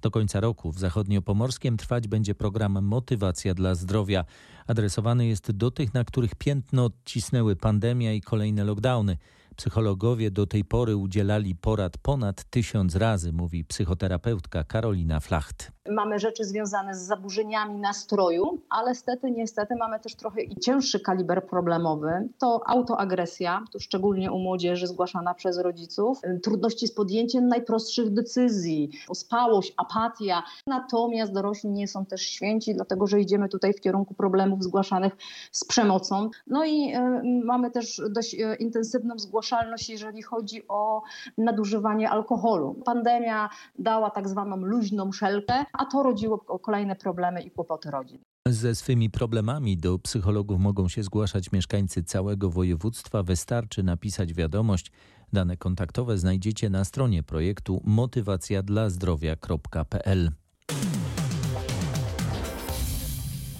Do 0.00 0.10
końca 0.10 0.40
roku 0.40 0.72
w 0.72 0.78
Zachodniopomorskiem 0.78 1.76
trwać 1.76 2.08
będzie 2.08 2.34
program 2.34 2.84
Motywacja 2.84 3.54
dla 3.54 3.74
Zdrowia. 3.74 4.24
Adresowany 4.66 5.26
jest 5.26 5.50
do 5.50 5.70
tych, 5.70 5.94
na 5.94 6.04
których 6.04 6.34
piętno 6.34 6.84
odcisnęły 6.84 7.56
pandemia 7.56 8.12
i 8.12 8.20
kolejne 8.20 8.64
lockdowny. 8.64 9.16
Psychologowie 9.56 10.30
do 10.30 10.46
tej 10.46 10.64
pory 10.64 10.96
udzielali 10.96 11.54
porad 11.54 11.98
ponad 11.98 12.44
tysiąc 12.44 12.96
razy, 12.96 13.32
mówi 13.32 13.64
psychoterapeutka 13.64 14.64
Karolina 14.64 15.20
Flacht. 15.20 15.72
Mamy 15.88 16.18
rzeczy 16.18 16.44
związane 16.44 16.94
z 16.94 16.98
zaburzeniami 16.98 17.78
nastroju, 17.78 18.62
ale 18.70 18.94
stety, 18.94 19.30
niestety 19.30 19.76
mamy 19.76 20.00
też 20.00 20.14
trochę 20.14 20.42
i 20.42 20.56
cięższy 20.56 21.00
kaliber 21.00 21.46
problemowy. 21.46 22.28
To 22.38 22.60
autoagresja, 22.66 23.64
to 23.72 23.78
szczególnie 23.78 24.32
u 24.32 24.38
młodzieży 24.38 24.86
zgłaszana 24.86 25.34
przez 25.34 25.58
rodziców, 25.58 26.20
trudności 26.42 26.86
z 26.86 26.94
podjęciem 26.94 27.48
najprostszych 27.48 28.10
decyzji, 28.10 28.90
ospałość, 29.08 29.74
apatia. 29.76 30.42
Natomiast 30.66 31.32
dorośli 31.32 31.70
nie 31.70 31.88
są 31.88 32.06
też 32.06 32.20
święci, 32.22 32.74
dlatego 32.74 33.06
że 33.06 33.20
idziemy 33.20 33.48
tutaj 33.48 33.72
w 33.72 33.80
kierunku 33.80 34.14
problemów 34.14 34.62
zgłaszanych 34.62 35.16
z 35.52 35.64
przemocą. 35.64 36.30
No 36.46 36.64
i 36.64 36.94
y, 36.94 37.44
mamy 37.44 37.70
też 37.70 38.02
dość 38.10 38.34
y, 38.34 38.56
intensywną 38.58 39.18
zgłaszalność, 39.18 39.90
jeżeli 39.90 40.22
chodzi 40.22 40.68
o 40.68 41.02
nadużywanie 41.38 42.10
alkoholu. 42.10 42.74
Pandemia 42.84 43.48
dała 43.78 44.10
tak 44.10 44.28
zwaną 44.28 44.56
luźną 44.56 45.12
szelkę, 45.12 45.64
a 45.72 45.86
to 45.86 46.02
rodziło 46.02 46.38
kolejne 46.38 46.96
problemy 46.96 47.42
i 47.42 47.50
kłopoty 47.50 47.90
rodzin. 47.90 48.18
Ze 48.48 48.74
swymi 48.74 49.10
problemami 49.10 49.76
do 49.76 49.98
psychologów 49.98 50.60
mogą 50.60 50.88
się 50.88 51.02
zgłaszać 51.02 51.52
mieszkańcy 51.52 52.02
całego 52.02 52.50
województwa. 52.50 53.22
Wystarczy 53.22 53.82
napisać 53.82 54.34
wiadomość. 54.34 54.92
Dane 55.32 55.56
kontaktowe 55.56 56.18
znajdziecie 56.18 56.70
na 56.70 56.84
stronie 56.84 57.22
projektu 57.22 57.80
motywacjadlazdrowia.pl. 57.84 60.30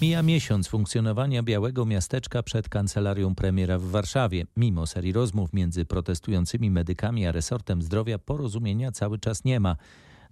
Mija 0.01 0.23
miesiąc 0.23 0.67
funkcjonowania 0.67 1.43
Białego 1.43 1.85
Miasteczka 1.85 2.43
przed 2.43 2.69
kancelarią 2.69 3.35
premiera 3.35 3.77
w 3.77 3.83
Warszawie. 3.83 4.45
Mimo 4.57 4.87
serii 4.87 5.13
rozmów 5.13 5.53
między 5.53 5.85
protestującymi 5.85 6.71
medykami 6.71 7.27
a 7.27 7.31
resortem 7.31 7.81
zdrowia 7.81 8.19
porozumienia 8.19 8.91
cały 8.91 9.19
czas 9.19 9.43
nie 9.43 9.59
ma. 9.59 9.75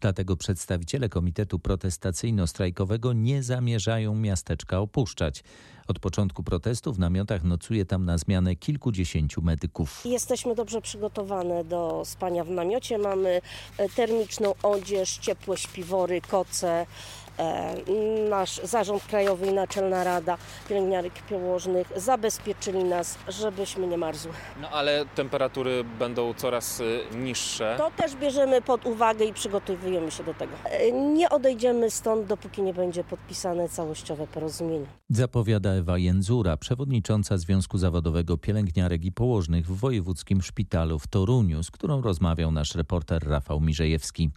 Dlatego 0.01 0.35
przedstawiciele 0.35 1.09
Komitetu 1.09 1.59
Protestacyjno-Strajkowego 1.59 3.15
nie 3.15 3.43
zamierzają 3.43 4.15
miasteczka 4.15 4.79
opuszczać. 4.79 5.43
Od 5.87 5.99
początku 5.99 6.43
protestów 6.43 6.95
w 6.95 6.99
namiotach 6.99 7.43
nocuje 7.43 7.85
tam 7.85 8.05
na 8.05 8.17
zmianę 8.17 8.55
kilkudziesięciu 8.55 9.41
medyków. 9.41 10.01
Jesteśmy 10.05 10.55
dobrze 10.55 10.81
przygotowane 10.81 11.63
do 11.63 12.01
spania 12.05 12.43
w 12.43 12.49
namiocie. 12.49 12.97
Mamy 12.97 13.41
e, 13.77 13.89
termiczną 13.89 14.53
odzież, 14.63 15.17
ciepłe 15.17 15.57
śpiwory, 15.57 16.21
koce, 16.21 16.85
nasz 18.29 18.61
Zarząd 18.63 19.03
Krajowy 19.03 19.47
i 19.47 19.53
Naczelna 19.53 20.03
Rada 20.03 20.37
Pielęgniarek 20.69 21.13
i 21.19 21.21
Położnych 21.29 21.91
zabezpieczyli 21.95 22.83
nas, 22.83 23.17
żebyśmy 23.27 23.87
nie 23.87 23.97
marzły. 23.97 24.31
No 24.61 24.69
ale 24.69 25.05
temperatury 25.15 25.83
będą 25.99 26.33
coraz 26.33 26.79
y, 26.79 26.99
niższe. 27.15 27.75
To 27.77 27.91
też 27.97 28.15
bierzemy 28.15 28.61
pod 28.61 28.85
uwagę 28.85 29.25
i 29.25 29.33
przygotowujemy 29.33 30.11
się 30.11 30.23
do 30.23 30.33
tego. 30.33 30.51
E, 30.65 30.91
nie 30.91 31.29
odejdziemy 31.29 31.91
stąd, 31.91 32.27
dopóki 32.27 32.61
nie 32.61 32.73
będzie 32.73 33.03
podpisane 33.03 33.69
całościowe 33.69 34.27
porozumienie. 34.27 34.85
Zapowiada 35.09 35.69
Ewa 35.69 35.97
Jędzura, 35.97 36.57
przewodnicząca 36.57 37.37
Związku 37.37 37.77
Zawodowego 37.77 38.37
Pielęgniarek 38.37 39.05
i 39.05 39.11
Położnych 39.11 39.65
w 39.65 39.79
Wojewódzkim 39.79 40.41
Szpitalu 40.41 40.99
w 40.99 41.07
Toruniu, 41.07 41.63
z 41.63 41.71
którą 41.71 42.01
rozmawiał 42.01 42.51
nasz 42.51 42.75
reporter 42.75 43.27
Rafał 43.27 43.59
Mirzejewski. 43.59 44.29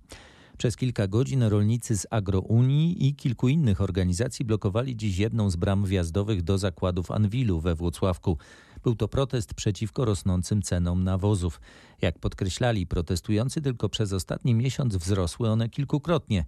Przez 0.63 0.77
kilka 0.77 1.07
godzin 1.07 1.43
rolnicy 1.43 1.97
z 1.97 2.07
Agrounii 2.11 3.09
i 3.09 3.15
kilku 3.15 3.49
innych 3.49 3.81
organizacji 3.81 4.45
blokowali 4.45 4.97
dziś 4.97 5.19
jedną 5.19 5.51
z 5.51 5.57
bram 5.57 5.85
wjazdowych 5.85 6.43
do 6.43 6.59
zakładów 6.59 7.11
Anwilu 7.11 7.61
we 7.61 7.75
Włocławku. 7.75 8.39
Był 8.83 8.97
to 8.97 9.09
protest 9.09 9.55
przeciwko 9.55 10.05
rosnącym 10.05 10.63
cenom 10.63 11.05
nawozów. 11.05 11.61
Jak 12.03 12.19
podkreślali 12.19 12.87
protestujący, 12.87 13.63
tylko 13.63 13.89
przez 13.89 14.13
ostatni 14.13 14.55
miesiąc 14.55 14.97
wzrosły 14.97 15.49
one 15.51 15.69
kilkukrotnie. 15.69 16.45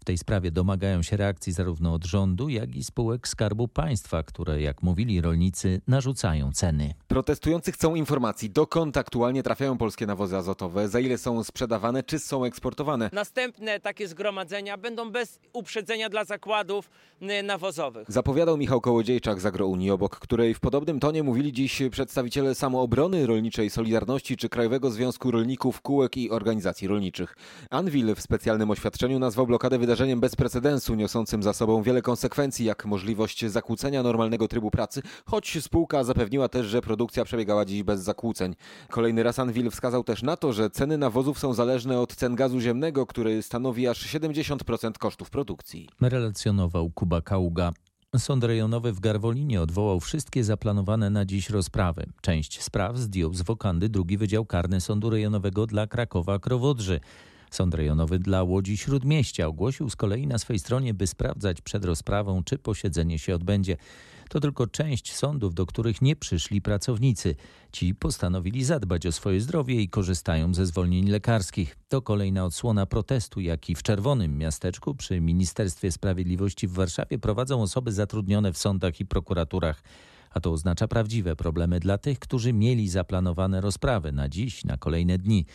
W 0.00 0.04
tej 0.04 0.18
sprawie 0.18 0.50
domagają 0.50 1.02
się 1.02 1.16
reakcji 1.16 1.52
zarówno 1.52 1.92
od 1.92 2.04
rządu, 2.04 2.48
jak 2.48 2.76
i 2.76 2.84
spółek 2.84 3.28
Skarbu 3.28 3.68
Państwa, 3.68 4.22
które, 4.22 4.60
jak 4.62 4.82
mówili 4.82 5.20
rolnicy, 5.20 5.80
narzucają 5.86 6.52
ceny. 6.52 6.94
Protestujący 7.08 7.72
chcą 7.72 7.94
informacji, 7.94 8.50
dokąd 8.50 8.96
aktualnie 8.96 9.42
trafiają 9.42 9.78
polskie 9.78 10.06
nawozy 10.06 10.36
azotowe, 10.36 10.88
za 10.88 11.00
ile 11.00 11.18
są 11.18 11.44
sprzedawane, 11.44 12.02
czy 12.02 12.18
są 12.18 12.44
eksportowane. 12.44 13.10
Następne 13.12 13.80
takie 13.80 14.08
zgromadzenia 14.08 14.76
będą 14.76 15.10
bez 15.10 15.40
uprzedzenia 15.52 16.08
dla 16.08 16.24
zakładów 16.24 16.90
y, 17.22 17.42
nawozowych. 17.42 18.10
Zapowiadał 18.10 18.56
Michał 18.56 18.80
Kołodziejczak 18.80 19.40
z 19.40 19.46
Agrounii, 19.46 19.90
obok 19.90 20.18
której 20.18 20.54
w 20.54 20.60
podobnym 20.60 21.00
tonie 21.00 21.22
mówili 21.22 21.52
dziś 21.52 21.82
przedstawiciele 21.90 22.54
Samoobrony 22.54 23.26
Rolniczej 23.26 23.70
Solidarności 23.70 24.36
czy 24.36 24.48
Krajowego 24.48 24.90
Związku 24.90 25.30
Rolników, 25.30 25.80
Kółek 25.80 26.16
i 26.16 26.30
Organizacji 26.30 26.88
Rolniczych. 26.88 27.36
Anwil 27.70 28.14
w 28.14 28.20
specjalnym 28.20 28.70
oświadczeniu 28.70 29.18
nazwał 29.18 29.46
blokadę 29.46 29.78
wydarzeniem 29.88 30.20
bez 30.20 30.36
precedensu, 30.36 30.94
niosącym 30.94 31.42
za 31.42 31.52
sobą 31.52 31.82
wiele 31.82 32.02
konsekwencji, 32.02 32.66
jak 32.66 32.86
możliwość 32.86 33.46
zakłócenia 33.46 34.02
normalnego 34.02 34.48
trybu 34.48 34.70
pracy, 34.70 35.02
choć 35.26 35.58
spółka 35.64 36.04
zapewniła 36.04 36.48
też, 36.48 36.66
że 36.66 36.82
produkcja 36.82 37.24
przebiegała 37.24 37.64
dziś 37.64 37.82
bez 37.82 38.00
zakłóceń. 38.00 38.54
Kolejny 38.90 39.22
raz 39.22 39.38
Anwil 39.38 39.70
wskazał 39.70 40.04
też 40.04 40.22
na 40.22 40.36
to, 40.36 40.52
że 40.52 40.70
ceny 40.70 40.98
nawozów 40.98 41.38
są 41.38 41.54
zależne 41.54 42.00
od 42.00 42.14
cen 42.14 42.34
gazu 42.34 42.60
ziemnego, 42.60 43.06
który 43.06 43.42
stanowi 43.42 43.88
aż 43.88 44.06
70% 44.06 44.92
kosztów 44.92 45.30
produkcji. 45.30 45.88
Relacjonował 46.00 46.90
Kuba 46.90 47.20
Kaługa. 47.20 47.72
Sąd 48.16 48.44
rejonowy 48.44 48.92
w 48.92 49.00
Garwolinie 49.00 49.62
odwołał 49.62 50.00
wszystkie 50.00 50.44
zaplanowane 50.44 51.10
na 51.10 51.24
dziś 51.24 51.50
rozprawy. 51.50 52.06
Część 52.20 52.62
spraw 52.62 52.96
zdjął 52.96 53.34
z 53.34 53.42
wokandy 53.42 53.88
drugi 53.88 54.16
Wydział 54.18 54.44
Karny 54.44 54.80
Sądu 54.80 55.10
Rejonowego 55.10 55.66
dla 55.66 55.86
Krakowa-Krowodrzy. 55.86 57.00
Sąd 57.50 57.74
rejonowy 57.74 58.18
dla 58.18 58.42
Łodzi 58.42 58.76
Śródmieścia 58.76 59.46
ogłosił 59.46 59.90
z 59.90 59.96
kolei 59.96 60.26
na 60.26 60.38
swej 60.38 60.58
stronie, 60.58 60.94
by 60.94 61.06
sprawdzać 61.06 61.60
przed 61.60 61.84
rozprawą, 61.84 62.44
czy 62.44 62.58
posiedzenie 62.58 63.18
się 63.18 63.34
odbędzie. 63.34 63.76
To 64.28 64.40
tylko 64.40 64.66
część 64.66 65.14
sądów, 65.14 65.54
do 65.54 65.66
których 65.66 66.02
nie 66.02 66.16
przyszli 66.16 66.62
pracownicy. 66.62 67.34
Ci 67.72 67.94
postanowili 67.94 68.64
zadbać 68.64 69.06
o 69.06 69.12
swoje 69.12 69.40
zdrowie 69.40 69.82
i 69.82 69.88
korzystają 69.88 70.54
ze 70.54 70.66
zwolnień 70.66 71.08
lekarskich. 71.08 71.76
To 71.88 72.02
kolejna 72.02 72.44
odsłona 72.44 72.86
protestu, 72.86 73.40
jaki 73.40 73.74
w 73.74 73.82
Czerwonym 73.82 74.38
Miasteczku 74.38 74.94
przy 74.94 75.20
Ministerstwie 75.20 75.92
Sprawiedliwości 75.92 76.68
w 76.68 76.72
Warszawie 76.72 77.18
prowadzą 77.18 77.62
osoby 77.62 77.92
zatrudnione 77.92 78.52
w 78.52 78.58
sądach 78.58 79.00
i 79.00 79.06
prokuraturach. 79.06 79.82
A 80.30 80.40
to 80.40 80.52
oznacza 80.52 80.88
prawdziwe 80.88 81.36
problemy 81.36 81.80
dla 81.80 81.98
tych, 81.98 82.18
którzy 82.18 82.52
mieli 82.52 82.88
zaplanowane 82.88 83.60
rozprawy 83.60 84.12
na 84.12 84.28
dziś, 84.28 84.64
na 84.64 84.76
kolejne 84.76 85.18
dni 85.18 85.46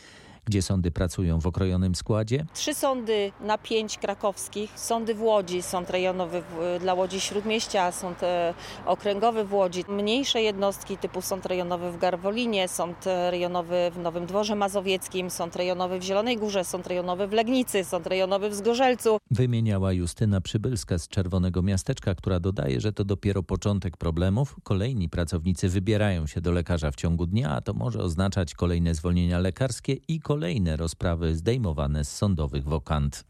gdzie 0.45 0.61
sądy 0.61 0.91
pracują 0.91 1.39
w 1.39 1.47
okrojonym 1.47 1.95
składzie. 1.95 2.45
Trzy 2.53 2.73
sądy 2.73 3.31
na 3.41 3.57
pięć 3.57 3.97
krakowskich, 3.97 4.71
sądy 4.75 5.15
w 5.15 5.21
Łodzi, 5.21 5.61
sąd 5.61 5.89
rejonowy 5.89 6.41
w, 6.41 6.79
dla 6.79 6.93
Łodzi 6.93 7.19
Śródmieścia, 7.19 7.91
sąd 7.91 8.23
e, 8.23 8.53
okręgowy 8.85 9.45
w 9.45 9.53
Łodzi, 9.53 9.83
mniejsze 9.87 10.41
jednostki 10.41 10.97
typu 10.97 11.21
sąd 11.21 11.45
rejonowy 11.45 11.91
w 11.91 11.97
Garwolinie, 11.97 12.67
sąd 12.67 13.05
rejonowy 13.29 13.91
w 13.93 13.97
Nowym 13.97 14.25
Dworze 14.25 14.55
Mazowieckim, 14.55 15.29
sąd 15.29 15.55
rejonowy 15.55 15.99
w 15.99 16.03
Zielonej 16.03 16.37
Górze, 16.37 16.63
sąd 16.63 16.87
rejonowy 16.87 17.27
w 17.27 17.31
Legnicy, 17.31 17.83
sąd 17.83 18.07
rejonowy 18.07 18.49
w 18.49 18.55
Zgorzelcu. 18.55 19.17
Wymieniała 19.31 19.93
Justyna 19.93 20.41
Przybylska 20.41 20.97
z 20.97 21.07
Czerwonego 21.07 21.61
Miasteczka, 21.61 22.15
która 22.15 22.39
dodaje, 22.39 22.81
że 22.81 22.93
to 22.93 23.05
dopiero 23.05 23.43
początek 23.43 23.97
problemów. 23.97 24.55
Kolejni 24.63 25.09
pracownicy 25.09 25.69
wybierają 25.69 26.27
się 26.27 26.41
do 26.41 26.51
lekarza 26.51 26.91
w 26.91 26.95
ciągu 26.95 27.25
dnia, 27.25 27.49
a 27.49 27.61
to 27.61 27.73
może 27.73 27.99
oznaczać 27.99 28.53
kolejne 28.53 28.95
zwolnienia 28.95 29.39
lekarskie 29.39 29.93
i 30.07 30.19
kolejne 30.19 30.32
rozprawy 30.77 31.35
zdejmowane 31.35 32.05
z 32.05 32.15
sądowych 32.15 32.63
wokant. 32.63 33.23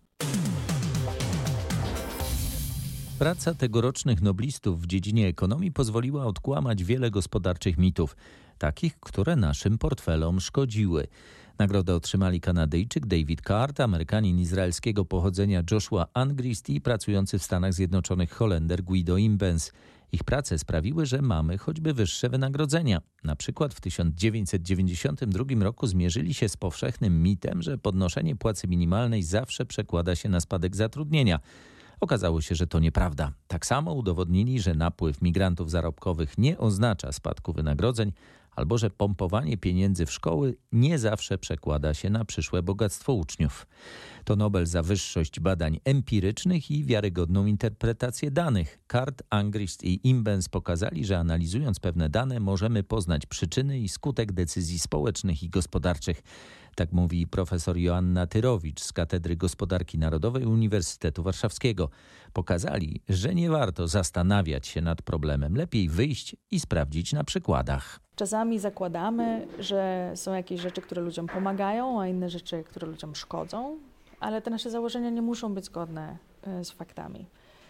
Praca 3.20 3.54
tegorocznych 3.54 4.22
noblistów 4.22 4.82
w 4.82 4.88
dziedzinie 4.88 5.28
ekonomii 5.28 5.72
pozwoliła 5.72 6.26
odkłamać 6.26 6.84
wiele 6.84 7.12
gospodarczych 7.12 7.78
mitów, 7.78 8.16
takich, 8.58 9.00
które 9.00 9.36
naszym 9.36 9.78
portfelom 9.78 10.40
szkodziły. 10.40 11.08
Nagrodę 11.60 11.96
otrzymali 11.96 12.42
Kanadyjczyk 12.42 13.06
David 13.06 13.42
Card, 13.42 13.80
Amerykanin 13.80 14.40
izraelskiego 14.40 15.06
pochodzenia 15.06 15.64
Joshua 15.72 16.08
Angrist 16.14 16.70
i 16.70 16.82
pracujący 16.82 17.40
w 17.40 17.44
Stanach 17.44 17.74
Zjednoczonych 17.74 18.32
Holender 18.32 18.84
Guido 18.84 19.18
Imbens. 19.18 19.72
Ich 20.14 20.24
prace 20.24 20.60
sprawiły, 20.60 21.06
że 21.06 21.22
mamy 21.22 21.58
choćby 21.58 21.94
wyższe 21.94 22.30
wynagrodzenia. 22.30 23.02
Na 23.24 23.36
przykład 23.36 23.74
w 23.74 23.82
1992 23.82 25.46
roku 25.64 25.88
zmierzyli 25.88 26.34
się 26.34 26.50
z 26.50 26.58
powszechnym 26.58 27.24
mitem, 27.24 27.62
że 27.62 27.78
podnoszenie 27.78 28.36
płacy 28.36 28.68
minimalnej 28.68 29.24
zawsze 29.24 29.66
przekłada 29.66 30.16
się 30.16 30.30
na 30.30 30.42
spadek 30.42 30.76
zatrudnienia. 30.76 31.40
Okazało 32.00 32.42
się, 32.42 32.56
że 32.56 32.68
to 32.68 32.80
nieprawda. 32.80 33.32
Tak 33.48 33.66
samo 33.66 33.94
udowodnili, 33.94 34.60
że 34.60 34.74
napływ 34.74 35.22
migrantów 35.22 35.72
zarobkowych 35.72 36.38
nie 36.38 36.58
oznacza 36.58 37.12
spadku 37.12 37.54
wynagrodzeń, 37.54 38.12
albo 38.56 38.78
że 38.78 38.90
pompowanie 38.90 39.58
pieniędzy 39.58 40.06
w 40.06 40.12
szkoły 40.12 40.56
nie 40.72 41.00
zawsze 41.00 41.38
przekłada 41.38 41.94
się 41.94 42.10
na 42.10 42.26
przyszłe 42.26 42.64
bogactwo 42.64 43.14
uczniów. 43.14 43.68
To 44.24 44.36
Nobel 44.36 44.66
za 44.66 44.84
wyższość 44.84 45.40
badań 45.40 45.80
empirycznych 45.86 46.72
i 46.72 46.84
wiarygodną 46.84 47.46
interpretację 47.46 48.32
danych. 48.32 48.80
Card, 48.92 49.24
Angrist 49.30 49.84
i 49.84 50.08
Imbens 50.08 50.50
pokazali, 50.50 51.06
że 51.06 51.20
analizując 51.20 51.80
pewne 51.80 52.10
dane 52.10 52.40
możemy 52.40 52.84
poznać 52.84 53.26
przyczyny 53.26 53.80
i 53.80 53.90
skutek 53.90 54.32
decyzji 54.32 54.80
społecznych 54.80 55.44
i 55.44 55.50
gospodarczych. 55.50 56.24
Tak 56.76 56.92
mówi 56.92 57.28
profesor 57.28 57.78
Joanna 57.78 58.28
Tyrowicz 58.28 58.82
z 58.82 58.94
Katedry 58.94 59.36
Gospodarki 59.36 59.98
Narodowej 59.98 60.46
Uniwersytetu 60.46 61.24
Warszawskiego. 61.24 61.90
Pokazali, 62.34 63.02
że 63.10 63.36
nie 63.36 63.50
warto 63.50 63.88
zastanawiać 63.88 64.68
się 64.68 64.82
nad 64.82 65.02
problemem, 65.02 65.56
lepiej 65.56 65.90
wyjść 65.90 66.36
i 66.52 66.60
sprawdzić 66.60 67.14
na 67.14 67.24
przykładach. 67.24 68.00
Czasami 68.16 68.60
zakładamy, 68.60 69.48
że 69.60 70.12
są 70.16 70.34
jakieś 70.34 70.62
rzeczy, 70.62 70.82
które 70.82 71.02
ludziom 71.02 71.28
pomagają, 71.28 72.02
a 72.02 72.08
inne 72.08 72.30
rzeczy, 72.30 72.64
które 72.64 72.88
ludziom 72.88 73.16
szkodzą, 73.16 73.78
ale 74.20 74.42
te 74.42 74.52
nasze 74.52 74.72
założenia 74.72 75.10
nie 75.10 75.22
muszą 75.22 75.54
być 75.54 75.66
zgodne 75.66 76.18
e, 76.42 76.66
z 76.66 76.72
faktami. 76.72 77.26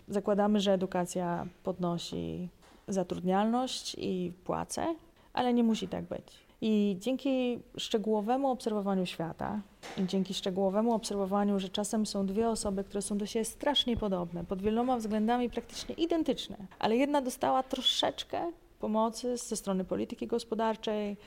Zakładamy, 0.07 0.59
że 0.59 0.73
edukacja 0.73 1.47
podnosi 1.63 2.49
zatrudnialność 2.87 3.95
i 3.99 4.33
płace, 4.43 4.95
ale 5.33 5.53
nie 5.53 5.63
musi 5.63 5.87
tak 5.87 6.05
być. 6.05 6.42
I 6.65 6.97
dzięki 6.99 7.59
szczegółowemu 7.77 8.51
obserwowaniu 8.51 9.05
świata 9.05 9.61
i 9.97 10.05
dzięki 10.05 10.33
szczegółowemu 10.33 10.93
obserwowaniu, 10.93 11.59
że 11.59 11.69
czasem 11.69 12.05
są 12.05 12.25
dwie 12.25 12.49
osoby, 12.49 12.83
które 12.83 13.01
są 13.01 13.17
do 13.17 13.25
siebie 13.25 13.45
strasznie 13.45 13.97
podobne, 13.97 14.43
pod 14.43 14.61
wieloma 14.61 14.97
względami 14.97 15.49
praktycznie 15.49 15.95
identyczne, 15.95 16.57
ale 16.79 16.97
jedna 16.97 17.21
dostała 17.21 17.63
troszeczkę 17.63 18.51
pomocy 18.79 19.37
ze 19.37 19.55
strony 19.55 19.85
polityki 19.85 20.27
gospodarczej, 20.27 21.17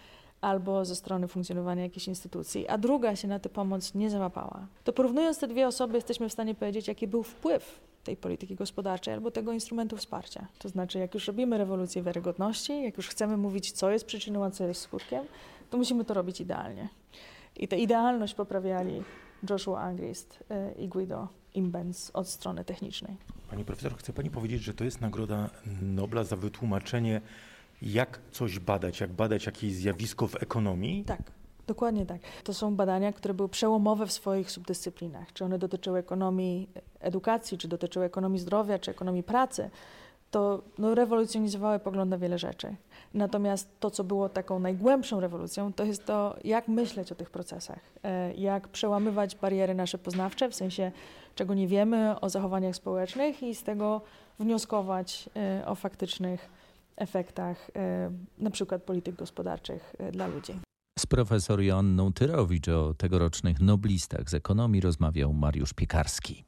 albo 0.40 0.84
ze 0.84 0.96
strony 0.96 1.28
funkcjonowania 1.28 1.82
jakiejś 1.82 2.08
instytucji, 2.08 2.68
a 2.68 2.78
druga 2.78 3.16
się 3.16 3.28
na 3.28 3.38
tę 3.38 3.48
pomoc 3.48 3.94
nie 3.94 4.10
załapała, 4.10 4.66
to 4.84 4.92
porównując 4.92 5.38
te 5.38 5.48
dwie 5.48 5.66
osoby 5.66 5.94
jesteśmy 5.94 6.28
w 6.28 6.32
stanie 6.32 6.54
powiedzieć, 6.54 6.88
jaki 6.88 7.08
był 7.08 7.22
wpływ 7.22 7.80
tej 8.06 8.16
polityki 8.16 8.54
gospodarczej 8.54 9.14
albo 9.14 9.30
tego 9.30 9.52
instrumentu 9.52 9.96
wsparcia. 9.96 10.46
To 10.58 10.68
znaczy, 10.68 10.98
jak 10.98 11.14
już 11.14 11.26
robimy 11.26 11.58
rewolucję 11.58 12.02
wiarygodności, 12.02 12.82
jak 12.82 12.96
już 12.96 13.08
chcemy 13.08 13.36
mówić, 13.36 13.72
co 13.72 13.90
jest 13.90 14.04
przyczyną, 14.04 14.44
a 14.44 14.50
co 14.50 14.66
jest 14.66 14.80
skutkiem, 14.80 15.24
to 15.70 15.76
musimy 15.76 16.04
to 16.04 16.14
robić 16.14 16.40
idealnie. 16.40 16.88
I 17.56 17.68
tę 17.68 17.78
idealność 17.78 18.34
poprawiali 18.34 19.02
Joshua 19.50 19.80
Angrist 19.80 20.44
y, 20.50 20.82
i 20.82 20.88
Guido 20.88 21.28
Imbens 21.54 22.10
od 22.14 22.28
strony 22.28 22.64
technicznej. 22.64 23.16
Pani 23.50 23.64
profesor, 23.64 23.96
chce 23.96 24.12
Pani 24.12 24.30
powiedzieć, 24.30 24.62
że 24.62 24.74
to 24.74 24.84
jest 24.84 25.00
nagroda 25.00 25.50
Nobla 25.82 26.24
za 26.24 26.36
wytłumaczenie, 26.36 27.20
jak 27.82 28.20
coś 28.32 28.58
badać, 28.58 29.00
jak 29.00 29.12
badać 29.12 29.46
jakieś 29.46 29.72
zjawisko 29.72 30.26
w 30.26 30.42
ekonomii? 30.42 31.04
Tak. 31.04 31.32
Dokładnie 31.66 32.06
tak. 32.06 32.20
To 32.44 32.54
są 32.54 32.76
badania, 32.76 33.12
które 33.12 33.34
były 33.34 33.48
przełomowe 33.48 34.06
w 34.06 34.12
swoich 34.12 34.50
subdyscyplinach. 34.50 35.32
Czy 35.32 35.44
one 35.44 35.58
dotyczyły 35.58 35.98
ekonomii 35.98 36.68
edukacji, 37.00 37.58
czy 37.58 37.68
dotyczyły 37.68 38.04
ekonomii 38.04 38.38
zdrowia, 38.38 38.78
czy 38.78 38.90
ekonomii 38.90 39.22
pracy, 39.22 39.70
to 40.30 40.62
no, 40.78 40.94
rewolucjonizowały 40.94 41.78
pogląd 41.78 42.10
na 42.10 42.18
wiele 42.18 42.38
rzeczy. 42.38 42.74
Natomiast 43.14 43.80
to, 43.80 43.90
co 43.90 44.04
było 44.04 44.28
taką 44.28 44.58
najgłębszą 44.58 45.20
rewolucją, 45.20 45.72
to 45.72 45.84
jest 45.84 46.06
to, 46.06 46.36
jak 46.44 46.68
myśleć 46.68 47.12
o 47.12 47.14
tych 47.14 47.30
procesach, 47.30 47.80
e, 48.02 48.34
jak 48.34 48.68
przełamywać 48.68 49.36
bariery 49.36 49.74
nasze 49.74 49.98
poznawcze, 49.98 50.48
w 50.48 50.54
sensie 50.54 50.92
czego 51.34 51.54
nie 51.54 51.68
wiemy 51.68 52.20
o 52.20 52.28
zachowaniach 52.28 52.76
społecznych 52.76 53.42
i 53.42 53.54
z 53.54 53.62
tego 53.62 54.00
wnioskować 54.38 55.30
e, 55.36 55.66
o 55.66 55.74
faktycznych 55.74 56.48
efektach 56.96 57.70
e, 57.76 58.10
na 58.38 58.50
przykład 58.50 58.82
polityk 58.82 59.14
gospodarczych 59.14 59.96
dla 60.12 60.26
ludzi. 60.26 60.60
Z 60.98 61.06
profesor 61.06 61.60
Joanną 61.60 62.12
Tyrowicz 62.12 62.68
o 62.68 62.94
tegorocznych 62.94 63.60
noblistach 63.60 64.30
z 64.30 64.34
ekonomii 64.34 64.80
rozmawiał 64.80 65.32
Mariusz 65.32 65.72
Piekarski. 65.72 66.44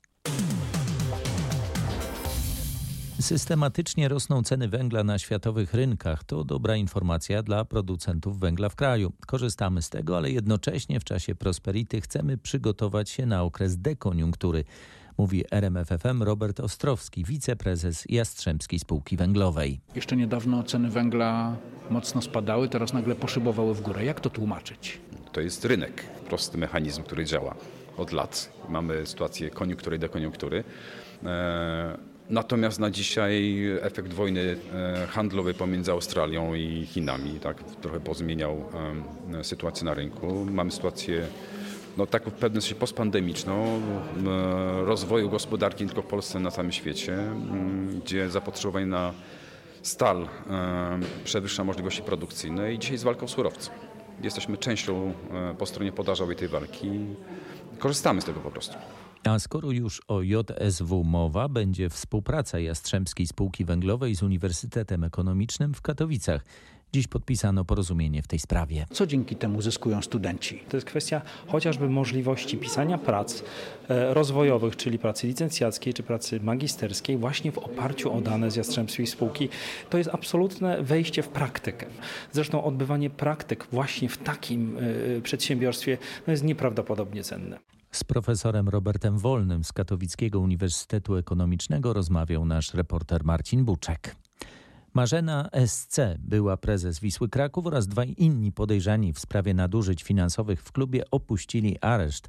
Systematycznie 3.21 4.09
rosną 4.09 4.43
ceny 4.43 4.69
węgla 4.69 5.05
na 5.05 5.19
światowych 5.19 5.75
rynkach. 5.75 6.25
To 6.25 6.45
dobra 6.45 6.77
informacja 6.77 7.43
dla 7.43 7.65
producentów 7.65 8.41
węgla 8.41 8.69
w 8.69 8.77
kraju. 8.77 9.13
Korzystamy 9.27 9.83
z 9.83 9.91
tego, 9.91 10.17
ale 10.17 10.31
jednocześnie 10.31 11.01
w 11.01 11.05
czasie 11.05 11.35
prosperity 11.35 12.01
chcemy 12.01 12.39
przygotować 12.39 13.11
się 13.11 13.27
na 13.27 13.43
okres 13.43 13.79
dekoniunktury. 13.79 14.65
Mówi 15.19 15.45
RMFFM 15.51 16.23
Robert 16.23 16.61
Ostrowski, 16.61 17.25
wiceprezes 17.25 18.05
Jastrzębskiej 18.09 18.79
Spółki 18.79 19.17
Węglowej. 19.17 19.81
Jeszcze 19.95 20.17
niedawno 20.17 20.63
ceny 20.63 20.91
węgla 20.91 21.57
mocno 21.91 22.23
spadały, 22.23 22.69
teraz 22.69 22.93
nagle 22.93 23.15
poszybowały 23.15 23.75
w 23.75 23.81
górę. 23.81 24.05
Jak 24.05 24.21
to 24.21 24.31
tłumaczyć? 24.31 25.01
To 25.33 25.41
jest 25.41 25.65
rynek, 25.65 26.03
prosty 26.29 26.59
mechanizm, 26.59 27.03
który 27.03 27.25
działa 27.25 27.55
od 27.97 28.13
lat. 28.13 28.53
Mamy 28.69 29.07
sytuację 29.07 29.51
koniunktury 29.51 29.97
i 29.97 29.99
dekoniunktury. 29.99 30.65
E, 31.25 31.99
natomiast 32.31 32.79
na 32.79 32.91
dzisiaj 32.91 33.65
efekt 33.81 34.13
wojny 34.13 34.57
e, 34.75 35.07
handlowej 35.07 35.55
pomiędzy 35.55 35.93
Australią 35.93 36.55
i 36.55 36.87
Chinami 36.87 37.41
tak, 37.41 37.65
trochę 37.65 38.01
pozmieniał 38.01 38.65
sytuację 39.43 39.85
na 39.85 39.95
rynku. 39.95 40.47
Mamy 40.51 40.71
sytuację 40.71 41.27
no, 41.97 42.07
tak 42.07 42.25
w 42.29 42.33
pewnym 42.33 42.63
sensie 42.63 42.75
postpandemiczną 42.75 43.81
rozwoju 44.85 45.31
gospodarki 45.31 45.85
nie 45.85 45.89
tylko 45.89 46.03
w 46.03 46.07
Polsce, 46.07 46.41
na 46.41 46.51
całym 46.51 46.73
świecie, 46.73 47.19
gdzie 48.05 48.31
zapotrzebowanie 48.31 48.87
na 48.87 49.13
stal 49.83 50.29
przewyższa 51.25 51.65
możliwości 51.65 52.03
produkcyjne 52.03 52.75
i 52.75 52.79
dzisiaj 52.79 52.93
jest 52.93 53.05
walka 53.05 53.25
o. 53.25 53.71
Jesteśmy 54.23 54.57
częścią 54.57 55.13
po 55.59 55.67
stronie 55.67 55.93
podażowej 55.93 56.37
tej 56.37 56.49
walki. 56.49 56.91
Korzystamy 57.79 58.21
z 58.21 58.25
tego 58.25 58.41
po 58.41 58.51
prostu. 58.51 58.75
A 59.25 59.39
skoro 59.39 59.71
już 59.71 60.03
o 60.09 60.23
JSW 60.23 61.05
mowa, 61.05 61.49
będzie 61.49 61.91
współpraca 61.91 62.59
Jastrzębskiej 62.59 63.27
Spółki 63.27 63.65
Węglowej 63.65 64.15
z 64.15 64.23
Uniwersytetem 64.23 65.05
Ekonomicznym 65.05 65.75
w 65.75 65.83
Katowicach. 65.83 66.45
Dziś 66.93 67.07
podpisano 67.07 67.65
porozumienie 67.65 68.23
w 68.23 68.27
tej 68.27 68.39
sprawie. 68.39 68.87
Co 68.91 69.07
dzięki 69.07 69.37
temu 69.37 69.63
zyskują 69.63 70.03
studenci? 70.03 70.63
To 70.69 70.77
jest 70.77 70.87
kwestia 70.87 71.23
chociażby 71.47 71.89
możliwości 71.89 72.57
pisania 72.57 72.99
prac 72.99 73.43
e, 73.89 74.15
rozwojowych, 74.15 74.77
czyli 74.77 74.99
pracy 74.99 75.27
licencjackiej 75.27 75.95
czy 75.95 76.03
pracy 76.03 76.41
magisterskiej 76.41 77.17
właśnie 77.17 77.53
w 77.53 77.59
oparciu 77.59 78.13
o 78.13 78.21
dane 78.21 78.51
z 78.51 78.57
Jastrzębskiej 78.57 79.07
Spółki. 79.07 79.49
To 79.91 79.99
jest 79.99 80.11
absolutne 80.13 80.83
wejście 80.83 81.23
w 81.23 81.29
praktykę. 81.29 81.87
Zresztą 82.33 82.65
odbywanie 82.65 83.11
praktyk 83.11 83.67
właśnie 83.73 84.09
w 84.09 84.19
takim 84.19 84.79
e, 85.19 85.21
przedsiębiorstwie 85.21 85.99
no 86.27 86.31
jest 86.31 86.45
nieprawdopodobnie 86.45 87.23
cenne. 87.23 87.59
Z 87.91 88.05
profesorem 88.05 88.69
Robertem 88.69 89.19
Wolnym 89.19 89.65
z 89.65 89.73
Katowickiego 89.73 90.41
Uniwersytetu 90.41 91.17
Ekonomicznego 91.17 91.93
rozmawiał 91.93 92.45
nasz 92.45 92.75
reporter 92.75 93.25
Marcin 93.25 93.65
Buczek. 93.65 94.17
Marzena 94.95 95.49
SC, 95.67 96.01
była 96.19 96.57
prezes 96.57 97.01
Wisły 97.01 97.29
Kraków 97.29 97.67
oraz 97.67 97.87
dwaj 97.87 98.15
inni 98.19 98.53
podejrzani 98.53 99.13
w 99.13 99.19
sprawie 99.19 99.55
nadużyć 99.55 100.03
finansowych 100.03 100.63
w 100.63 100.73
klubie 100.73 101.11
opuścili 101.11 101.79
areszt. 101.81 102.29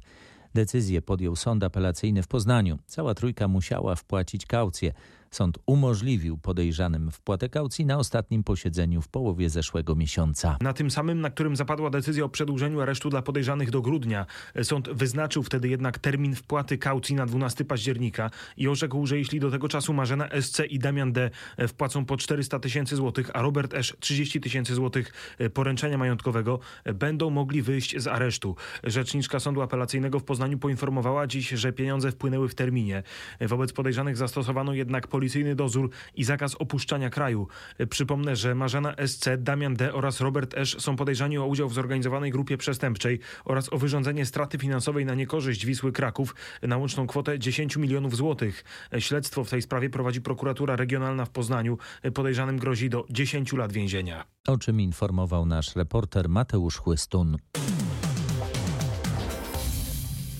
Decyzję 0.54 1.02
podjął 1.02 1.36
sąd 1.36 1.64
apelacyjny 1.64 2.22
w 2.22 2.28
Poznaniu. 2.28 2.78
Cała 2.86 3.14
trójka 3.14 3.48
musiała 3.48 3.94
wpłacić 3.94 4.46
kaucję. 4.46 4.92
Sąd 5.30 5.58
umożliwił 5.66 6.38
podejrzanym 6.38 7.10
wpłatę 7.10 7.48
kaucji 7.48 7.86
na 7.86 7.98
ostatnim 7.98 8.44
posiedzeniu 8.44 9.02
w 9.02 9.08
połowie 9.08 9.50
zeszłego 9.50 9.94
miesiąca. 9.94 10.56
Na 10.60 10.72
tym 10.72 10.90
samym, 10.90 11.20
na 11.20 11.30
którym 11.30 11.56
zapadła 11.56 11.90
decyzja 11.90 12.24
o 12.24 12.28
przedłużeniu 12.28 12.80
aresztu 12.80 13.10
dla 13.10 13.22
podejrzanych 13.22 13.70
do 13.70 13.82
grudnia. 13.82 14.26
Sąd 14.62 14.88
wyznaczył 14.88 15.42
wtedy 15.42 15.68
jednak 15.68 15.98
termin 15.98 16.34
wpłaty 16.34 16.78
kaucji 16.78 17.14
na 17.14 17.26
12 17.26 17.64
października 17.64 18.30
i 18.56 18.68
orzekł, 18.68 19.06
że 19.06 19.18
jeśli 19.18 19.40
do 19.40 19.50
tego 19.50 19.68
czasu 19.68 19.92
Marzena 19.92 20.28
SC 20.40 20.60
i 20.70 20.78
Damian 20.78 21.12
D 21.12 21.30
wpłacą 21.68 22.04
po 22.04 22.16
400 22.16 22.58
tysięcy 22.58 22.96
złotych, 22.96 23.30
a 23.34 23.42
Robert 23.42 23.74
Esz 23.74 23.96
30 24.00 24.40
tysięcy 24.40 24.74
złotych 24.74 25.12
poręczenia 25.54 25.98
majątkowego, 25.98 26.58
będą 26.94 27.30
mogli 27.30 27.62
wyjść 27.62 27.98
z 27.98 28.06
aresztu. 28.06 28.56
Rzeczniczka 28.84 29.40
Sądu 29.40 29.62
Apelacyjnego 29.62 30.18
w 30.18 30.24
Poznaniu 30.24 30.58
poinformowała 30.58 31.26
dziś, 31.26 31.48
że 31.48 31.72
pieniądze 31.72 32.12
wpłynęły 32.12 32.48
w 32.48 32.54
terminie. 32.54 33.02
Wobec 33.40 33.72
podejrzanych 33.72 34.16
zastosowano 34.16 34.74
jednak 34.74 35.08
policyjny 35.20 35.54
dozór 35.54 35.90
i 36.14 36.24
zakaz 36.24 36.54
opuszczania 36.54 37.10
kraju. 37.10 37.48
Przypomnę, 37.90 38.36
że 38.36 38.54
Marzena 38.54 38.94
SC, 39.06 39.28
Damian 39.38 39.74
D. 39.74 39.94
oraz 39.94 40.20
Robert 40.20 40.54
Esz 40.54 40.76
są 40.78 40.96
podejrzani 40.96 41.38
o 41.38 41.46
udział 41.46 41.68
w 41.68 41.74
zorganizowanej 41.74 42.30
grupie 42.30 42.56
przestępczej 42.56 43.18
oraz 43.44 43.72
o 43.72 43.78
wyrządzenie 43.78 44.26
straty 44.26 44.58
finansowej 44.58 45.06
na 45.06 45.14
niekorzyść 45.14 45.66
Wisły 45.66 45.92
Kraków 45.92 46.34
na 46.62 46.76
łączną 46.76 47.06
kwotę 47.06 47.38
10 47.38 47.76
milionów 47.76 48.16
złotych. 48.16 48.64
Śledztwo 48.98 49.44
w 49.44 49.50
tej 49.50 49.62
sprawie 49.62 49.90
prowadzi 49.90 50.20
prokuratura 50.20 50.76
regionalna 50.76 51.24
w 51.24 51.30
Poznaniu. 51.30 51.78
Podejrzanym 52.14 52.58
grozi 52.58 52.90
do 52.90 53.04
10 53.10 53.52
lat 53.52 53.72
więzienia. 53.72 54.24
O 54.48 54.58
czym 54.58 54.80
informował 54.80 55.46
nasz 55.46 55.76
reporter 55.76 56.28
Mateusz 56.28 56.76
Chłystun. 56.76 57.36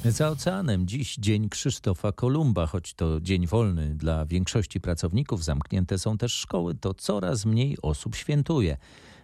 Za 0.05 0.29
oceanem 0.29 0.87
dziś 0.87 1.17
dzień 1.17 1.49
Krzysztofa 1.49 2.13
Kolumba, 2.13 2.67
choć 2.67 2.95
to 2.95 3.21
dzień 3.21 3.47
wolny 3.47 3.95
dla 3.95 4.27
większości 4.27 4.81
pracowników, 4.81 5.45
zamknięte 5.45 5.99
są 5.99 6.19
też 6.19 6.33
szkoły, 6.33 6.75
to 6.75 6.95
coraz 6.95 7.45
mniej 7.47 7.77
osób 7.83 8.17
świętuje. 8.17 8.77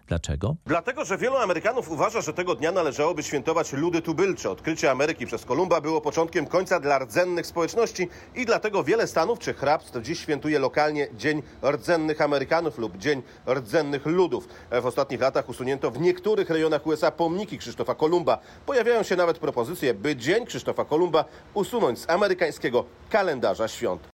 Dlaczego? 0.07 0.57
Dlatego, 0.66 1.05
że 1.05 1.19
wielu 1.19 1.37
Amerykanów 1.37 1.90
uważa, 1.90 2.21
że 2.21 2.33
tego 2.33 2.55
dnia 2.55 2.73
należałoby 2.73 3.23
świętować 3.23 3.73
ludy 3.73 4.03
tubylcze. 4.03 4.51
Odkrycie 4.51 4.90
Ameryki 4.90 5.27
przez 5.27 5.45
Kolumba 5.45 5.81
było 5.81 6.01
początkiem 6.01 6.47
końca 6.47 6.81
dla 6.81 6.99
rdzennych 6.99 7.47
społeczności 7.47 8.09
i 8.35 8.47
dlatego 8.47 8.85
wiele 8.85 9.07
stanów 9.07 9.38
czy 9.38 9.55
hrabstw 9.55 10.03
dziś 10.03 10.21
świętuje 10.21 10.59
lokalnie 10.59 11.09
Dzień 11.14 11.42
Rdzennych 11.62 12.21
Amerykanów 12.21 12.79
lub 12.79 12.97
Dzień 12.99 13.23
Rdzennych 13.49 14.07
Ludów. 14.07 14.49
W 14.83 14.87
ostatnich 14.87 15.21
latach 15.21 15.49
usunięto 15.49 15.90
w 15.90 16.01
niektórych 16.01 16.51
rejonach 16.51 16.87
USA 16.87 17.11
pomniki 17.11 17.59
Krzysztofa 17.59 17.95
Kolumba. 17.95 18.38
Pojawiają 18.66 19.03
się 19.03 19.16
nawet 19.16 19.38
propozycje, 19.38 19.95
by 19.95 20.16
Dzień 20.16 20.47
Krzysztofa 20.47 20.85
Kolumba 20.85 21.25
usunąć 21.55 21.99
z 21.99 22.11
amerykańskiego 22.11 22.85
kalendarza 23.11 23.69
świąt. 23.69 24.09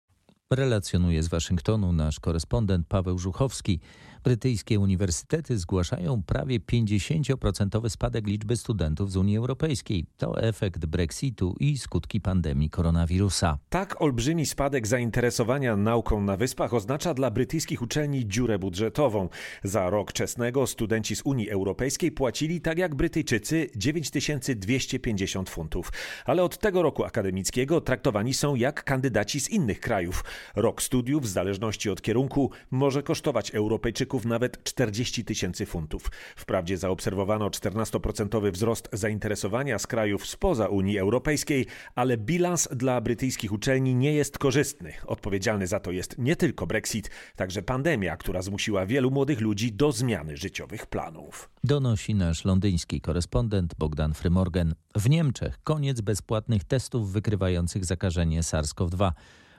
Relacjonuje 0.51 1.23
z 1.23 1.29
Waszyngtonu 1.29 1.93
nasz 1.93 2.21
korespondent 2.21 2.87
Paweł 2.89 3.19
Żuchowski. 3.19 3.81
Brytyjskie 4.25 4.81
uniwersytety 4.81 5.59
zgłaszają 5.59 6.23
prawie 6.23 6.61
50% 6.61 7.89
spadek 7.89 8.27
liczby 8.27 8.57
studentów 8.57 9.13
z 9.13 9.17
Unii 9.17 9.37
Europejskiej. 9.37 10.07
To 10.17 10.43
efekt 10.43 10.87
Brexitu 10.87 11.57
i 11.61 11.79
skutki 11.79 12.21
pandemii 12.21 12.71
koronawirusa. 12.71 13.59
Tak 13.69 14.03
olbrzymi 14.03 14.47
spadek 14.47 14.87
zainteresowania 14.87 15.77
nauką 15.77 16.21
na 16.21 16.37
wyspach 16.37 16.75
oznacza 16.75 17.15
dla 17.15 17.31
brytyjskich 17.31 17.83
uczelni 17.83 18.29
dziurę 18.29 18.59
budżetową. 18.59 19.29
Za 19.63 19.91
rok 19.91 20.13
czesnego 20.13 20.67
studenci 20.67 21.17
z 21.17 21.23
Unii 21.23 21.51
Europejskiej 21.51 22.13
płacili 22.13 22.61
tak 22.61 22.79
jak 22.79 22.95
Brytyjczycy 22.95 23.71
9250 23.77 25.51
funtów. 25.51 25.93
Ale 26.25 26.43
od 26.43 26.59
tego 26.59 26.83
roku 26.83 27.05
akademickiego 27.05 27.81
traktowani 27.81 28.35
są 28.35 28.55
jak 28.55 28.85
kandydaci 28.85 29.41
z 29.41 29.51
innych 29.51 29.81
krajów. 29.81 30.25
Rok 30.57 30.83
studiów 30.83 31.23
w 31.23 31.29
zależności 31.29 31.91
od 31.91 32.03
kierunku 32.03 32.51
może 32.71 33.03
kosztować 33.03 33.51
Europejczyków 33.51 34.12
nawet 34.21 34.65
40 34.65 35.25
tysięcy 35.25 35.67
funtów. 35.67 36.11
Wprawdzie 36.37 36.77
zaobserwowano 36.77 37.49
14% 37.49 38.53
wzrost 38.53 38.89
zainteresowania 38.93 39.79
z 39.79 39.87
krajów 39.87 40.27
spoza 40.27 40.67
Unii 40.67 40.99
Europejskiej, 40.99 41.67
ale 41.95 42.17
bilans 42.17 42.69
dla 42.77 43.01
brytyjskich 43.01 43.53
uczelni 43.53 43.95
nie 43.95 44.13
jest 44.13 44.39
korzystny. 44.39 44.93
Odpowiedzialny 45.07 45.67
za 45.67 45.81
to 45.81 45.91
jest 45.91 46.19
nie 46.19 46.37
tylko 46.37 46.67
Brexit, 46.67 47.11
także 47.37 47.63
pandemia, 47.63 48.17
która 48.17 48.43
zmusiła 48.43 48.87
wielu 48.87 49.11
młodych 49.11 49.41
ludzi 49.41 49.73
do 49.73 49.93
zmiany 49.93 50.37
życiowych 50.37 50.87
planów. 50.87 51.51
Donosi 51.65 52.15
nasz 52.15 52.45
londyński 52.45 53.01
korespondent 53.01 53.75
Bogdan 53.79 54.15
Frymorgan. 54.15 54.75
W 54.95 55.11
Niemczech 55.11 55.59
koniec 55.65 56.01
bezpłatnych 56.01 56.65
testów 56.65 57.13
wykrywających 57.13 57.85
zakażenie 57.85 58.41
SARS-CoV-2. 58.41 59.13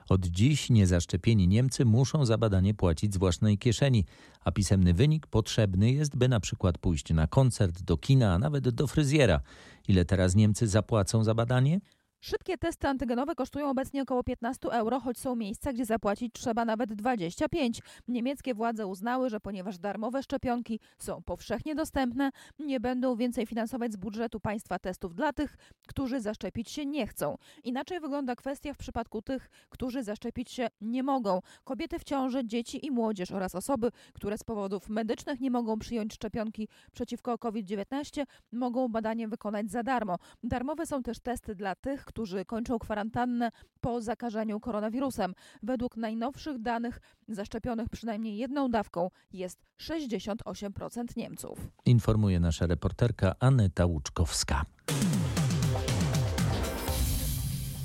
Od 0.09 0.25
dziś 0.25 0.69
niezaszczepieni 0.69 1.47
Niemcy 1.47 1.85
muszą 1.85 2.25
za 2.25 2.37
badanie 2.37 2.73
płacić 2.73 3.13
z 3.13 3.17
własnej 3.17 3.57
kieszeni, 3.57 4.05
a 4.45 4.51
pisemny 4.51 4.93
wynik 4.93 5.27
potrzebny 5.27 5.91
jest, 5.91 6.15
by 6.15 6.29
na 6.29 6.39
przykład 6.39 6.77
pójść 6.77 7.13
na 7.13 7.27
koncert, 7.27 7.81
do 7.81 7.97
kina, 7.97 8.33
a 8.33 8.39
nawet 8.39 8.69
do 8.69 8.87
fryzjera. 8.87 9.41
Ile 9.87 10.05
teraz 10.05 10.35
Niemcy 10.35 10.67
zapłacą 10.67 11.23
za 11.23 11.33
badanie? 11.33 11.79
Szybkie 12.25 12.57
testy 12.57 12.87
antygenowe 12.87 13.35
kosztują 13.35 13.69
obecnie 13.69 14.01
około 14.01 14.23
15 14.23 14.69
euro, 14.69 14.99
choć 14.99 15.19
są 15.19 15.35
miejsca, 15.35 15.73
gdzie 15.73 15.85
zapłacić 15.85 16.33
trzeba 16.33 16.65
nawet 16.65 16.93
25. 16.93 17.81
Niemieckie 18.07 18.53
władze 18.53 18.87
uznały, 18.87 19.29
że 19.29 19.39
ponieważ 19.39 19.77
darmowe 19.77 20.23
szczepionki 20.23 20.79
są 20.97 21.21
powszechnie 21.21 21.75
dostępne, 21.75 22.31
nie 22.59 22.79
będą 22.79 23.15
więcej 23.15 23.45
finansować 23.45 23.93
z 23.93 23.95
budżetu 23.95 24.39
państwa 24.39 24.79
testów 24.79 25.15
dla 25.15 25.33
tych, 25.33 25.57
którzy 25.87 26.21
zaszczepić 26.21 26.71
się 26.71 26.85
nie 26.85 27.07
chcą. 27.07 27.37
Inaczej 27.63 27.99
wygląda 27.99 28.35
kwestia 28.35 28.73
w 28.73 28.77
przypadku 28.77 29.21
tych, 29.21 29.49
którzy 29.69 30.03
zaszczepić 30.03 30.51
się 30.51 30.67
nie 30.81 31.03
mogą. 31.03 31.41
Kobiety 31.63 31.99
w 31.99 32.03
ciąży, 32.03 32.45
dzieci 32.45 32.85
i 32.85 32.91
młodzież 32.91 33.31
oraz 33.31 33.55
osoby, 33.55 33.91
które 34.13 34.37
z 34.37 34.43
powodów 34.43 34.89
medycznych 34.89 35.39
nie 35.39 35.51
mogą 35.51 35.79
przyjąć 35.79 36.13
szczepionki 36.13 36.67
przeciwko 36.93 37.37
COVID-19, 37.37 38.25
mogą 38.51 38.87
badanie 38.87 39.27
wykonać 39.27 39.71
za 39.71 39.83
darmo. 39.83 40.17
Darmowe 40.43 40.85
są 40.85 41.03
też 41.03 41.19
testy 41.19 41.55
dla 41.55 41.75
tych, 41.75 42.12
którzy 42.13 42.45
kończą 42.45 42.79
kwarantannę 42.79 43.51
po 43.81 44.01
zakażeniu 44.01 44.59
koronawirusem. 44.59 45.33
Według 45.63 45.97
najnowszych 45.97 46.61
danych 46.61 46.99
zaszczepionych 47.27 47.89
przynajmniej 47.89 48.37
jedną 48.37 48.71
dawką 48.71 49.09
jest 49.33 49.59
68% 49.79 51.17
Niemców. 51.17 51.67
Informuje 51.85 52.39
nasza 52.39 52.67
reporterka 52.67 53.35
Aneta 53.39 53.85
Łuczkowska. 53.85 54.65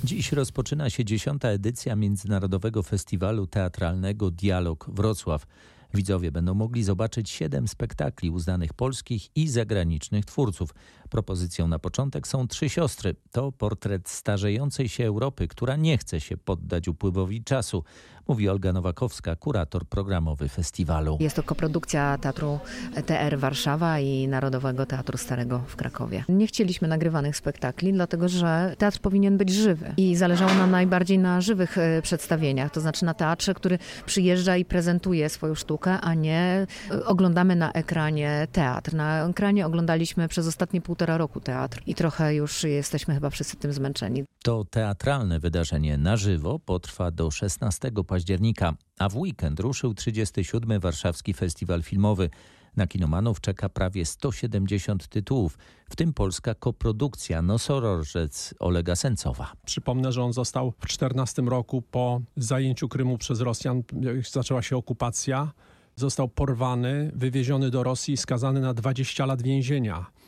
Dziś 0.03 0.31
rozpoczyna 0.31 0.89
się 0.89 1.05
dziesiąta 1.05 1.47
edycja 1.47 1.95
Międzynarodowego 1.95 2.83
Festiwalu 2.83 3.47
Teatralnego 3.47 4.31
Dialog 4.31 4.89
Wrocław. 4.89 5.45
Widzowie 5.93 6.31
będą 6.31 6.53
mogli 6.53 6.83
zobaczyć 6.83 7.29
siedem 7.29 7.67
spektakli 7.67 8.29
uznanych 8.29 8.73
polskich 8.73 9.37
i 9.37 9.47
zagranicznych 9.47 10.25
twórców. 10.25 10.73
Propozycją 11.09 11.67
na 11.67 11.79
początek 11.79 12.27
są 12.27 12.47
Trzy 12.47 12.69
Siostry. 12.69 13.15
To 13.31 13.51
portret 13.51 14.09
starzejącej 14.09 14.89
się 14.89 15.05
Europy, 15.05 15.47
która 15.47 15.75
nie 15.75 15.97
chce 15.97 16.19
się 16.19 16.37
poddać 16.37 16.87
upływowi 16.87 17.43
czasu, 17.43 17.83
mówi 18.27 18.49
Olga 18.49 18.73
Nowakowska, 18.73 19.35
kurator 19.35 19.85
programowy 19.85 20.49
festiwalu. 20.49 21.17
Jest 21.19 21.35
to 21.35 21.43
koprodukcja 21.43 22.17
Teatru 22.17 22.59
TR 23.05 23.39
Warszawa 23.39 23.99
i 23.99 24.27
Narodowego 24.27 24.85
Teatru 24.85 25.17
Starego 25.17 25.61
w 25.67 25.75
Krakowie. 25.75 26.23
Nie 26.29 26.47
chcieliśmy 26.47 26.87
nagrywanych 26.87 27.37
spektakli, 27.37 27.93
dlatego 27.93 28.29
że 28.29 28.75
teatr 28.77 28.99
powinien 28.99 29.37
być 29.37 29.49
żywy 29.49 29.93
i 29.97 30.15
zależało 30.15 30.53
nam 30.53 30.71
najbardziej 30.71 31.19
na 31.19 31.41
żywych 31.41 31.77
e, 31.77 32.01
przedstawieniach, 32.01 32.71
to 32.71 32.81
znaczy 32.81 33.05
na 33.05 33.13
teatrze, 33.13 33.53
który 33.53 33.79
przyjeżdża 34.05 34.57
i 34.57 34.65
prezentuje 34.65 35.29
swoją 35.29 35.55
sztukę, 35.55 35.78
a 35.87 36.13
nie 36.13 36.67
e, 36.91 37.05
oglądamy 37.05 37.55
na 37.55 37.71
ekranie 37.71 38.47
teatr. 38.51 38.93
Na 38.93 39.25
ekranie 39.25 39.65
oglądaliśmy 39.65 40.27
przez 40.27 40.47
ostatnie 40.47 40.81
półtora 40.81 41.17
roku 41.17 41.39
teatr 41.39 41.81
i 41.85 41.95
trochę 41.95 42.35
już 42.35 42.63
jesteśmy 42.63 43.13
chyba 43.13 43.29
wszyscy 43.29 43.57
tym 43.57 43.73
zmęczeni. 43.73 44.23
To 44.43 44.65
teatralne 44.65 45.39
wydarzenie 45.39 45.97
na 45.97 46.17
żywo 46.17 46.59
potrwa 46.59 47.11
do 47.11 47.31
16 47.31 47.91
października, 48.07 48.73
a 48.99 49.09
w 49.09 49.17
weekend 49.17 49.59
ruszył 49.59 49.93
37. 49.93 50.79
Warszawski 50.79 51.33
Festiwal 51.33 51.83
Filmowy. 51.83 52.29
Na 52.75 52.87
kinomanów 52.87 53.41
czeka 53.41 53.69
prawie 53.69 54.05
170 54.05 55.07
tytułów, 55.07 55.57
w 55.89 55.95
tym 55.95 56.13
polska 56.13 56.55
koprodukcja 56.55 57.41
Nosorożec 57.41 58.53
Olega 58.59 58.95
Sencowa. 58.95 59.51
Przypomnę, 59.65 60.11
że 60.11 60.23
on 60.23 60.33
został 60.33 60.73
w 60.79 60.87
14 60.87 61.41
roku 61.41 61.81
po 61.81 62.21
zajęciu 62.37 62.89
Krymu 62.89 63.17
przez 63.17 63.41
Rosjan, 63.41 63.83
zaczęła 64.31 64.61
się 64.61 64.77
okupacja. 64.77 65.51
Został 65.95 66.29
porwany, 66.29 67.11
wywieziony 67.15 67.69
do 67.69 67.83
Rosji 67.83 68.13
i 68.13 68.17
skazany 68.17 68.59
na 68.59 68.73
20 68.73 69.25
lat 69.25 69.41
więzienia 69.41 70.18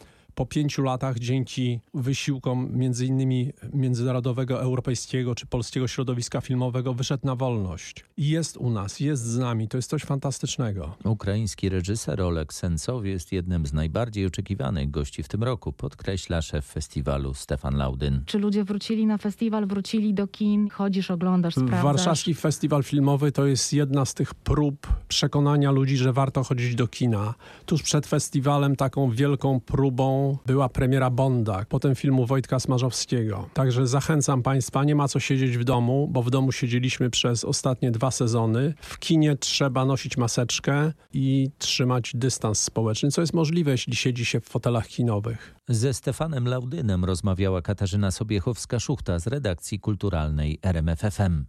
po 0.41 0.45
pięciu 0.45 0.81
latach 0.81 1.19
dzięki 1.19 1.79
wysiłkom 1.93 2.69
między 2.77 3.05
innymi 3.05 3.53
międzynarodowego, 3.73 4.61
europejskiego 4.61 5.35
czy 5.35 5.45
polskiego 5.45 5.87
środowiska 5.87 6.41
filmowego 6.41 6.93
wyszedł 6.93 7.27
na 7.27 7.35
wolność. 7.35 8.05
I 8.17 8.29
jest 8.29 8.57
u 8.57 8.69
nas, 8.69 8.99
jest 8.99 9.23
z 9.23 9.37
nami. 9.37 9.67
To 9.67 9.77
jest 9.77 9.89
coś 9.89 10.03
fantastycznego. 10.03 10.95
Ukraiński 11.03 11.69
reżyser 11.69 12.21
Oleg 12.21 12.53
Sencow 12.53 13.05
jest 13.05 13.31
jednym 13.31 13.65
z 13.65 13.73
najbardziej 13.73 14.25
oczekiwanych 14.25 14.91
gości 14.91 15.23
w 15.23 15.27
tym 15.27 15.43
roku, 15.43 15.73
podkreśla 15.73 16.41
szef 16.41 16.65
festiwalu 16.65 17.33
Stefan 17.33 17.77
Laudyn. 17.77 18.23
Czy 18.25 18.39
ludzie 18.39 18.63
wrócili 18.63 19.05
na 19.05 19.17
festiwal, 19.17 19.67
wrócili 19.67 20.13
do 20.13 20.27
kin, 20.27 20.69
chodzisz, 20.69 21.11
oglądasz, 21.11 21.53
sprawdzasz? 21.53 21.83
Warszawski 21.83 22.33
Festiwal 22.33 22.83
Filmowy 22.83 23.31
to 23.31 23.45
jest 23.45 23.73
jedna 23.73 24.05
z 24.05 24.13
tych 24.13 24.33
prób 24.33 24.87
przekonania 25.07 25.71
ludzi, 25.71 25.97
że 25.97 26.13
warto 26.13 26.43
chodzić 26.43 26.75
do 26.75 26.87
kina. 26.87 27.33
Tuż 27.65 27.83
przed 27.83 28.07
festiwalem 28.07 28.75
taką 28.75 29.11
wielką 29.11 29.59
próbą 29.59 30.30
była 30.45 30.69
premiera 30.69 31.09
Bonda, 31.09 31.65
potem 31.69 31.95
filmu 31.95 32.25
Wojtka 32.25 32.59
Smarzowskiego. 32.59 33.49
Także 33.53 33.87
zachęcam 33.87 34.43
Państwa, 34.43 34.83
nie 34.83 34.95
ma 34.95 35.07
co 35.07 35.19
siedzieć 35.19 35.57
w 35.57 35.63
domu, 35.63 36.07
bo 36.11 36.23
w 36.23 36.29
domu 36.29 36.51
siedzieliśmy 36.51 37.09
przez 37.09 37.45
ostatnie 37.45 37.91
dwa 37.91 38.11
sezony. 38.11 38.73
W 38.81 38.99
kinie 38.99 39.35
trzeba 39.35 39.85
nosić 39.85 40.17
maseczkę 40.17 40.93
i 41.13 41.49
trzymać 41.57 42.11
dystans 42.15 42.63
społeczny, 42.63 43.11
co 43.11 43.21
jest 43.21 43.33
możliwe, 43.33 43.71
jeśli 43.71 43.95
siedzi 43.95 44.25
się 44.25 44.39
w 44.39 44.45
fotelach 44.45 44.87
kinowych. 44.87 45.55
Ze 45.69 45.93
Stefanem 45.93 46.47
Laudynem 46.47 47.05
rozmawiała 47.05 47.61
Katarzyna 47.61 48.09
Sobiechowska-Szuchta 48.09 49.19
z 49.19 49.27
redakcji 49.27 49.79
kulturalnej 49.79 50.59
RMFFM. 50.61 51.45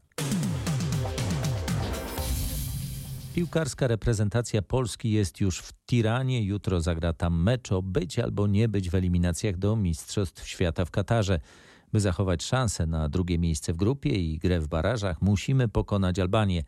Piłkarska 3.34 3.86
reprezentacja 3.86 4.62
Polski 4.62 5.10
jest 5.10 5.40
już 5.40 5.58
w 5.58 5.72
Tiranie. 5.86 6.44
Jutro 6.44 6.80
zagra 6.80 7.12
tam 7.12 7.42
mecz 7.42 7.72
o 7.72 7.82
być 7.82 8.18
albo 8.18 8.46
nie 8.46 8.68
być 8.68 8.90
w 8.90 8.94
eliminacjach 8.94 9.56
do 9.56 9.76
Mistrzostw 9.76 10.48
Świata 10.48 10.84
w 10.84 10.90
Katarze. 10.90 11.40
By 11.92 12.00
zachować 12.00 12.42
szansę 12.42 12.86
na 12.86 13.08
drugie 13.08 13.38
miejsce 13.38 13.72
w 13.72 13.76
grupie 13.76 14.10
i 14.10 14.38
grę 14.38 14.60
w 14.60 14.68
barażach, 14.68 15.22
musimy 15.22 15.68
pokonać 15.68 16.18
Albanię. 16.18 16.64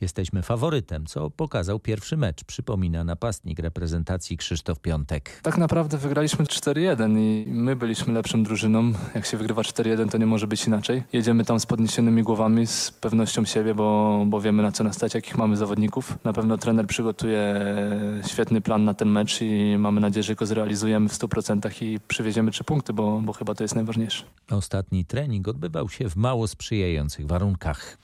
Jesteśmy 0.00 0.42
faworytem, 0.42 1.06
co 1.06 1.30
pokazał 1.30 1.80
pierwszy 1.80 2.16
mecz, 2.16 2.44
przypomina 2.44 3.04
napastnik 3.04 3.58
reprezentacji 3.58 4.36
Krzysztof 4.36 4.80
Piątek. 4.80 5.40
Tak 5.42 5.58
naprawdę 5.58 5.98
wygraliśmy 5.98 6.44
4-1 6.44 7.18
i 7.18 7.44
my 7.48 7.76
byliśmy 7.76 8.14
lepszą 8.14 8.42
drużyną. 8.42 8.92
Jak 9.14 9.26
się 9.26 9.36
wygrywa 9.36 9.62
4-1 9.62 10.10
to 10.10 10.18
nie 10.18 10.26
może 10.26 10.46
być 10.46 10.66
inaczej. 10.66 11.02
Jedziemy 11.12 11.44
tam 11.44 11.60
z 11.60 11.66
podniesionymi 11.66 12.22
głowami, 12.22 12.66
z 12.66 12.90
pewnością 12.90 13.44
siebie, 13.44 13.74
bo, 13.74 14.22
bo 14.26 14.40
wiemy 14.40 14.62
na 14.62 14.72
co 14.72 14.84
nas 14.84 14.96
stać, 14.96 15.14
jakich 15.14 15.38
mamy 15.38 15.56
zawodników. 15.56 16.18
Na 16.24 16.32
pewno 16.32 16.58
trener 16.58 16.86
przygotuje 16.86 17.70
świetny 18.26 18.60
plan 18.60 18.84
na 18.84 18.94
ten 18.94 19.08
mecz 19.08 19.42
i 19.42 19.76
mamy 19.78 20.00
nadzieję, 20.00 20.22
że 20.22 20.34
go 20.34 20.46
zrealizujemy 20.46 21.08
w 21.08 21.12
100% 21.12 21.82
i 21.82 22.00
przywieziemy 22.08 22.50
trzy 22.50 22.64
punkty, 22.64 22.92
bo, 22.92 23.20
bo 23.20 23.32
chyba 23.32 23.54
to 23.54 23.64
jest 23.64 23.74
najważniejsze. 23.74 24.24
Ostatni 24.50 25.04
trening 25.04 25.48
odbywał 25.48 25.88
się 25.88 26.10
w 26.10 26.16
mało 26.16 26.48
sprzyjających 26.48 27.26
warunkach. 27.26 27.98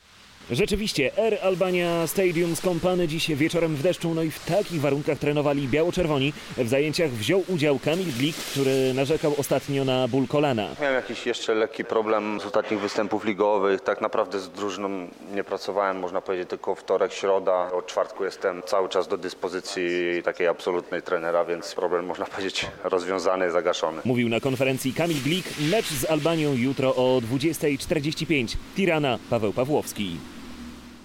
Rzeczywiście, 0.52 1.10
Air 1.18 1.38
Albania 1.42 2.06
Stadium 2.06 2.56
skąpany 2.56 3.08
dziś 3.08 3.34
wieczorem 3.34 3.76
w 3.76 3.82
deszczu, 3.82 4.14
no 4.14 4.22
i 4.22 4.30
w 4.30 4.44
takich 4.44 4.80
warunkach 4.80 5.18
trenowali 5.18 5.68
biało-czerwoni. 5.68 6.32
W 6.56 6.68
zajęciach 6.68 7.10
wziął 7.10 7.44
udział 7.48 7.78
Kamil 7.78 8.06
Glik, 8.18 8.36
który 8.36 8.94
narzekał 8.94 9.34
ostatnio 9.38 9.84
na 9.84 10.08
ból 10.08 10.26
kolana. 10.26 10.68
Miałem 10.80 10.96
jakiś 10.96 11.26
jeszcze 11.26 11.54
lekki 11.54 11.84
problem 11.84 12.40
z 12.40 12.46
ostatnich 12.46 12.80
występów 12.80 13.24
ligowych. 13.24 13.80
Tak 13.80 14.00
naprawdę 14.00 14.40
z 14.40 14.50
drużyną 14.50 15.08
nie 15.34 15.44
pracowałem, 15.44 15.98
można 15.98 16.20
powiedzieć, 16.20 16.48
tylko 16.48 16.74
wtorek, 16.74 17.12
środa. 17.12 17.72
Od 17.72 17.86
czwartku 17.86 18.24
jestem 18.24 18.62
cały 18.66 18.88
czas 18.88 19.08
do 19.08 19.16
dyspozycji 19.16 19.82
takiej 20.24 20.46
absolutnej 20.46 21.02
trenera, 21.02 21.44
więc 21.44 21.74
problem, 21.74 22.06
można 22.06 22.24
powiedzieć, 22.24 22.66
rozwiązany, 22.84 23.50
zagaszony. 23.50 24.00
Mówił 24.04 24.28
na 24.28 24.40
konferencji 24.40 24.92
Kamil 24.92 25.22
Glik. 25.24 25.46
Mecz 25.70 25.86
z 25.86 26.10
Albanią 26.10 26.54
jutro 26.54 26.94
o 26.94 27.20
20.45. 27.20 28.56
Tirana, 28.76 29.18
Paweł 29.30 29.52
Pawłowski. 29.52 30.16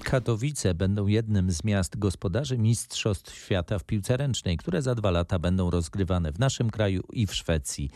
Katowice 0.10 0.74
będą 0.74 1.08
jednym 1.08 1.52
z 1.52 1.64
miast 1.64 2.00
gospodarzy 2.00 2.58
Mistrzostw 2.58 3.36
Świata 3.36 3.80
w 3.80 3.84
piłce 3.84 4.18
ręcznej, 4.18 4.58
które 4.58 4.82
za 4.82 4.96
dwa 4.96 5.12
lata 5.12 5.40
będą 5.40 5.70
rozgrywane 5.70 6.32
w 6.32 6.40
naszym 6.40 6.70
kraju 6.70 7.04
i 7.14 7.28
w 7.28 7.36
Szwecji. 7.36 7.90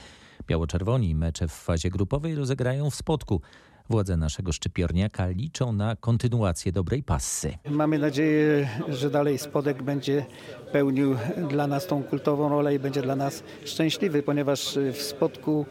Biało-czerwoni 0.47 1.15
mecze 1.15 1.47
w 1.47 1.52
fazie 1.52 1.89
grupowej 1.89 2.36
rozegrają 2.36 2.89
w 2.89 2.95
Spodku. 2.95 3.41
Władze 3.89 4.17
naszego 4.17 4.52
szczypiorniaka 4.52 5.28
liczą 5.28 5.74
na 5.74 5.95
kontynuację 5.95 6.71
dobrej 6.71 7.04
passy. 7.04 7.58
Mamy 7.69 8.00
nadzieję, 8.00 8.69
że 8.89 9.10
dalej 9.10 9.38
Spodek 9.38 9.84
będzie 9.84 10.26
pełnił 10.71 11.15
dla 11.50 11.67
nas 11.67 11.88
tą 11.88 12.04
kultową 12.04 12.50
rolę 12.50 12.76
i 12.76 12.80
będzie 12.80 13.02
dla 13.02 13.15
nas 13.15 13.43
szczęśliwy, 13.65 14.24
ponieważ 14.24 14.78
w 14.93 15.02
Spodku 15.02 15.65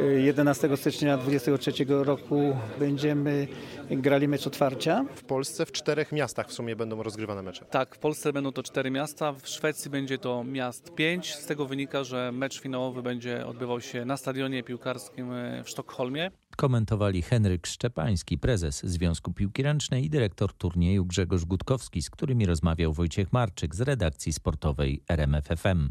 11 0.00 0.76
stycznia 0.76 1.16
2023 1.16 1.84
roku 1.88 2.56
będziemy 2.78 3.48
grali 3.90 4.28
mecz 4.28 4.46
otwarcia. 4.46 5.04
W 5.14 5.24
Polsce 5.24 5.66
w 5.66 5.72
czterech 5.72 6.12
miastach 6.12 6.48
w 6.48 6.52
sumie 6.52 6.76
będą 6.76 7.02
rozgrywane 7.02 7.42
mecze. 7.42 7.64
Tak, 7.64 7.94
w 7.94 7.98
Polsce 7.98 8.32
będą 8.32 8.52
to 8.52 8.62
cztery 8.62 8.90
miasta, 8.90 9.32
w 9.32 9.48
Szwecji 9.48 9.90
będzie 9.90 10.18
to 10.18 10.44
miast 10.44 10.94
pięć. 10.94 11.34
Z 11.34 11.46
tego 11.46 11.66
wynika, 11.66 12.04
że 12.04 12.32
mecz 12.32 12.60
finałowy 12.60 13.02
będzie 13.02 13.46
odbywał 13.46 13.80
się 13.80 14.04
na 14.04 14.16
stadionie 14.16 14.62
piłkarskim 14.62 15.30
w 15.64 15.68
Sztokholmie. 15.68 16.30
Komentowali 16.56 17.22
Henryk 17.22 17.66
Szczepański, 17.66 18.38
prezes 18.38 18.86
Związku 18.86 19.32
Piłki 19.32 19.62
Ręcznej 19.62 20.04
i 20.04 20.10
dyrektor 20.10 20.52
turnieju 20.52 21.04
Grzegorz 21.04 21.44
Gutkowski, 21.44 22.02
z 22.02 22.10
którymi 22.10 22.46
rozmawiał 22.46 22.92
Wojciech 22.92 23.32
Marczyk 23.32 23.74
z 23.74 23.80
redakcji 23.80 24.32
sportowej 24.32 25.02
RMFFM. 25.08 25.90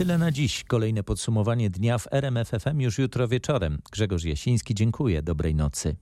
Tyle 0.00 0.18
na 0.18 0.30
dziś. 0.32 0.64
Kolejne 0.64 1.02
podsumowanie 1.02 1.70
dnia 1.70 1.98
w 1.98 2.12
RMFFM 2.12 2.80
już 2.80 2.98
jutro 2.98 3.28
wieczorem. 3.28 3.78
Grzegorz 3.92 4.24
Jasiński, 4.24 4.74
dziękuję. 4.74 5.22
Dobrej 5.22 5.54
nocy. 5.54 5.96